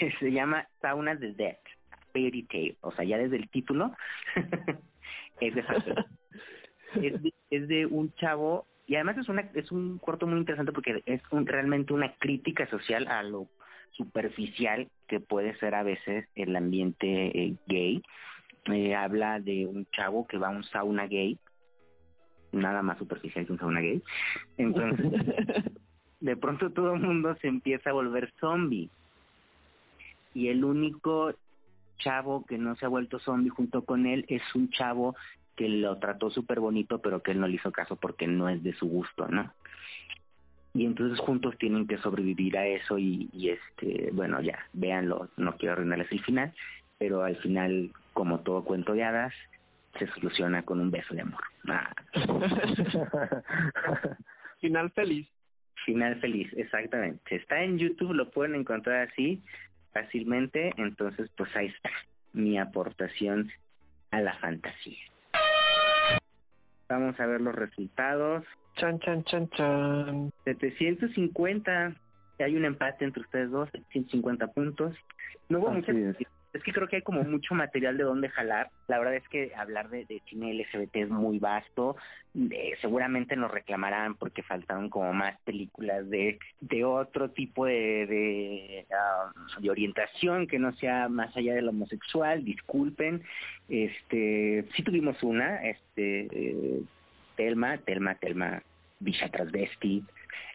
Se 0.20 0.30
llama 0.30 0.66
Sauna 0.80 1.14
de 1.14 1.32
Death, 1.32 1.66
Fairy 2.12 2.42
Tale. 2.44 2.76
O 2.80 2.92
sea, 2.92 3.04
ya 3.04 3.18
desde 3.18 3.36
el 3.36 3.48
título 3.48 3.92
es 5.40 5.54
de 5.54 5.64
es 7.02 7.22
de, 7.22 7.34
es 7.50 7.68
de 7.68 7.86
un 7.86 8.12
chavo 8.14 8.66
y 8.86 8.94
además 8.94 9.18
es 9.18 9.28
una 9.28 9.42
es 9.54 9.70
un 9.70 9.98
corto 9.98 10.26
muy 10.26 10.38
interesante 10.38 10.72
porque 10.72 11.02
es 11.04 11.20
un, 11.30 11.46
realmente 11.46 11.92
una 11.92 12.14
crítica 12.14 12.68
social 12.70 13.06
a 13.08 13.22
lo 13.22 13.48
superficial 13.92 14.88
que 15.06 15.20
puede 15.20 15.58
ser 15.58 15.74
a 15.74 15.82
veces 15.82 16.26
el 16.34 16.56
ambiente 16.56 17.06
eh, 17.06 17.54
gay. 17.66 18.02
Eh, 18.66 18.94
habla 18.94 19.40
de 19.40 19.66
un 19.66 19.86
chavo 19.86 20.26
que 20.26 20.38
va 20.38 20.48
a 20.48 20.50
un 20.50 20.64
sauna 20.64 21.06
gay, 21.06 21.38
nada 22.52 22.82
más 22.82 22.98
superficial 22.98 23.46
que 23.46 23.52
un 23.52 23.58
sauna 23.58 23.80
gay. 23.80 24.02
Entonces, 24.56 25.06
de 26.20 26.36
pronto 26.36 26.70
todo 26.70 26.94
el 26.94 27.00
mundo 27.00 27.34
se 27.40 27.48
empieza 27.48 27.90
a 27.90 27.94
volver 27.94 28.32
zombie. 28.40 28.90
Y 30.34 30.48
el 30.48 30.64
único 30.64 31.32
chavo 31.98 32.44
que 32.46 32.58
no 32.58 32.76
se 32.76 32.86
ha 32.86 32.88
vuelto 32.88 33.18
zombie 33.18 33.50
junto 33.50 33.84
con 33.84 34.06
él 34.06 34.24
es 34.28 34.42
un 34.54 34.70
chavo 34.70 35.16
que 35.56 35.68
lo 35.68 35.98
trató 35.98 36.30
súper 36.30 36.60
bonito, 36.60 37.00
pero 37.00 37.20
que 37.20 37.32
él 37.32 37.40
no 37.40 37.48
le 37.48 37.56
hizo 37.56 37.72
caso 37.72 37.96
porque 37.96 38.26
no 38.26 38.48
es 38.48 38.62
de 38.62 38.72
su 38.74 38.86
gusto, 38.86 39.26
¿no? 39.28 39.52
y 40.74 40.84
entonces 40.84 41.18
juntos 41.18 41.56
tienen 41.58 41.86
que 41.86 41.98
sobrevivir 41.98 42.56
a 42.56 42.66
eso 42.66 42.98
y, 42.98 43.28
y 43.32 43.50
este 43.50 44.10
bueno 44.12 44.40
ya 44.40 44.58
véanlo 44.72 45.28
no 45.36 45.56
quiero 45.56 45.72
arruinarles 45.72 46.10
el 46.12 46.22
final 46.22 46.52
pero 46.98 47.22
al 47.22 47.36
final 47.36 47.90
como 48.12 48.40
todo 48.40 48.64
cuento 48.64 48.92
de 48.92 49.04
hadas 49.04 49.34
se 49.98 50.06
soluciona 50.08 50.62
con 50.62 50.80
un 50.80 50.90
beso 50.90 51.14
de 51.14 51.22
amor 51.22 51.42
ah. 51.68 51.90
final 54.60 54.90
feliz 54.92 55.28
final 55.84 56.20
feliz 56.20 56.48
exactamente 56.56 57.36
está 57.36 57.62
en 57.62 57.78
YouTube 57.78 58.12
lo 58.12 58.30
pueden 58.30 58.54
encontrar 58.54 59.08
así 59.08 59.42
fácilmente 59.92 60.72
entonces 60.76 61.30
pues 61.36 61.54
ahí 61.56 61.66
está 61.66 61.90
mi 62.32 62.58
aportación 62.58 63.50
a 64.10 64.20
la 64.20 64.34
fantasía 64.38 64.98
Vamos 66.88 67.20
a 67.20 67.26
ver 67.26 67.40
los 67.40 67.54
resultados. 67.54 68.44
Chan, 68.76 68.98
chan, 69.00 69.22
chan, 69.24 69.48
chan. 69.50 70.32
750. 70.44 71.94
Hay 72.38 72.56
un 72.56 72.64
empate 72.64 73.04
entre 73.04 73.22
ustedes 73.22 73.50
dos, 73.50 73.68
150 73.90 74.46
puntos. 74.52 74.96
No 75.48 75.58
hubo 75.58 75.68
Así 75.68 75.76
mucha 75.78 75.92
es. 76.52 76.62
que 76.62 76.72
creo 76.72 76.88
que 76.88 76.96
hay 76.96 77.02
como 77.02 77.22
mucho 77.24 77.54
material 77.54 77.96
de 77.96 78.04
dónde 78.04 78.28
jalar. 78.28 78.70
La 78.86 78.98
verdad 78.98 79.16
es 79.16 79.28
que 79.28 79.52
hablar 79.54 79.88
de, 79.90 80.04
de 80.06 80.20
cine 80.28 80.54
LGBT 80.54 80.96
es 80.96 81.08
muy 81.08 81.38
vasto. 81.38 81.96
Eh, 82.50 82.74
seguramente 82.80 83.36
nos 83.36 83.50
reclamarán 83.50 84.14
porque 84.14 84.42
faltaron 84.42 84.90
como 84.90 85.12
más 85.12 85.38
películas 85.42 86.08
de, 86.10 86.38
de 86.60 86.84
otro 86.84 87.30
tipo 87.30 87.66
de, 87.66 88.06
de, 88.06 88.86
de 89.60 89.70
orientación 89.70 90.46
que 90.46 90.58
no 90.58 90.72
sea 90.74 91.08
más 91.08 91.36
allá 91.36 91.54
del 91.54 91.68
homosexual. 91.68 92.44
Disculpen. 92.44 93.22
Este, 93.68 94.64
sí 94.76 94.82
tuvimos 94.82 95.22
una, 95.22 95.64
este, 95.68 96.28
eh, 96.32 96.82
Telma, 97.36 97.78
Telma, 97.78 98.14
Telma, 98.16 98.62
Villa 99.00 99.28
Transvesti. 99.30 100.04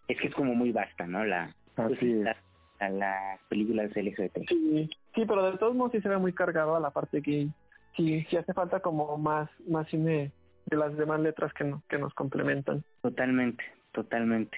Es 0.07 0.19
que 0.19 0.27
es 0.27 0.33
como 0.33 0.53
muy 0.55 0.71
vasta, 0.71 1.07
¿no? 1.07 1.23
La, 1.25 1.53
pues, 1.75 1.93
es. 2.01 2.03
la- 2.03 2.37
a 2.79 2.89
las 2.89 3.39
películas 3.47 3.91
LGBT. 3.95 4.39
Sí, 4.49 4.89
sí, 5.15 5.25
pero 5.25 5.51
de 5.51 5.57
todos 5.57 5.75
modos 5.75 5.91
sí 5.93 6.01
se 6.01 6.09
ve 6.09 6.17
muy 6.17 6.33
cargado 6.33 6.75
a 6.75 6.79
la 6.79 6.91
parte 6.91 7.21
gay. 7.21 7.49
Sí, 7.95 8.25
sí 8.29 8.37
hace 8.37 8.53
falta 8.53 8.79
como 8.79 9.17
más, 9.17 9.49
más 9.67 9.87
cine 9.89 10.31
de 10.65 10.77
las 10.77 10.95
demás 10.97 11.19
letras 11.19 11.53
que, 11.53 11.63
no- 11.63 11.83
que 11.89 11.97
nos 11.97 12.13
complementan. 12.13 12.83
Totalmente, 13.01 13.63
totalmente. 13.91 14.57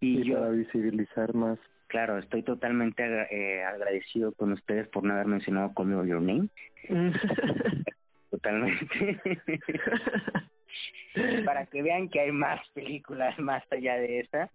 Y 0.00 0.20
Y 0.20 0.24
yo, 0.24 0.38
para 0.38 0.50
visibilizar 0.50 1.34
más. 1.34 1.58
claro, 1.88 2.18
estoy 2.18 2.42
totalmente 2.42 3.02
agra- 3.04 3.28
eh, 3.30 3.62
agradecido 3.64 4.32
con 4.32 4.52
ustedes 4.52 4.88
por 4.88 5.04
no 5.04 5.14
haber 5.14 5.26
mencionado 5.26 5.72
Call 5.74 5.86
Me 5.86 6.08
Your 6.08 6.22
Name. 6.22 6.48
Totalmente. 8.30 9.20
Para 11.44 11.66
que 11.66 11.82
vean 11.82 12.08
que 12.08 12.20
hay 12.20 12.32
más 12.32 12.60
películas 12.70 13.38
más 13.38 13.62
allá 13.70 13.96
de 13.96 14.20
esa. 14.20 14.50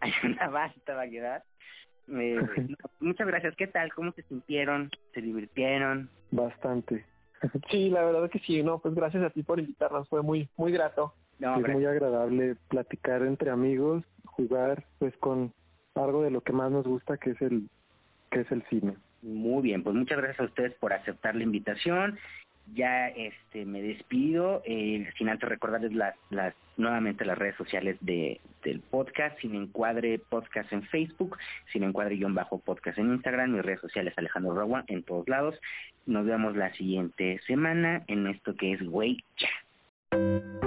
Hay 0.00 0.12
una 0.24 0.48
vasta 0.48 0.94
variedad. 0.94 1.44
Eh, 2.10 2.40
no, 2.68 2.76
muchas 3.00 3.26
gracias. 3.26 3.54
¿Qué 3.56 3.66
tal? 3.66 3.92
¿Cómo 3.92 4.12
se 4.12 4.22
sintieron? 4.22 4.90
¿Se 5.14 5.20
divirtieron? 5.20 6.08
Bastante. 6.30 7.04
sí, 7.70 7.90
la 7.90 8.04
verdad 8.04 8.30
que 8.30 8.38
sí, 8.40 8.62
no, 8.62 8.78
pues 8.78 8.94
gracias 8.94 9.22
a 9.24 9.30
ti 9.30 9.42
por 9.42 9.58
invitarnos, 9.58 10.08
fue 10.08 10.22
muy, 10.22 10.48
muy 10.56 10.72
grato. 10.72 11.14
No, 11.38 11.56
es 11.56 11.72
muy 11.72 11.86
agradable 11.86 12.56
platicar 12.68 13.22
entre 13.22 13.50
amigos, 13.50 14.04
jugar 14.24 14.84
pues 14.98 15.16
con 15.16 15.54
algo 15.94 16.22
de 16.22 16.30
lo 16.30 16.42
que 16.42 16.52
más 16.52 16.70
nos 16.70 16.86
gusta 16.86 17.16
que 17.16 17.30
es 17.30 17.40
el 17.40 17.68
que 18.30 18.40
es 18.40 18.52
el 18.52 18.62
cine. 18.68 18.96
Muy 19.22 19.62
bien, 19.62 19.82
pues 19.82 19.96
muchas 19.96 20.18
gracias 20.18 20.40
a 20.40 20.44
ustedes 20.44 20.74
por 20.74 20.92
aceptar 20.92 21.34
la 21.34 21.42
invitación. 21.42 22.18
Ya 22.74 23.08
este 23.08 23.64
me 23.64 23.82
despido, 23.82 24.62
eh, 24.64 25.10
sin 25.18 25.28
antes 25.28 25.48
recordarles 25.48 25.92
las, 25.92 26.14
las 26.30 26.54
nuevamente 26.76 27.24
las 27.24 27.36
redes 27.36 27.56
sociales 27.56 27.96
de 28.00 28.40
del 28.62 28.80
podcast, 28.80 29.38
sin 29.40 29.54
encuadre 29.54 30.18
podcast 30.18 30.72
en 30.72 30.82
Facebook, 30.84 31.36
sin 31.72 31.82
encuadre 31.82 32.16
guion 32.16 32.34
bajo 32.34 32.58
podcast 32.58 32.98
en 32.98 33.12
Instagram, 33.12 33.52
mis 33.52 33.64
redes 33.64 33.80
sociales 33.80 34.14
Alejandro 34.16 34.54
Ragua 34.54 34.84
en 34.86 35.02
todos 35.02 35.28
lados. 35.28 35.58
Nos 36.06 36.26
vemos 36.26 36.56
la 36.56 36.72
siguiente 36.74 37.40
semana 37.46 38.02
en 38.06 38.26
esto 38.26 38.54
que 38.54 38.72
es 38.72 38.82
Güey 38.82 39.24
Ya. 39.38 40.60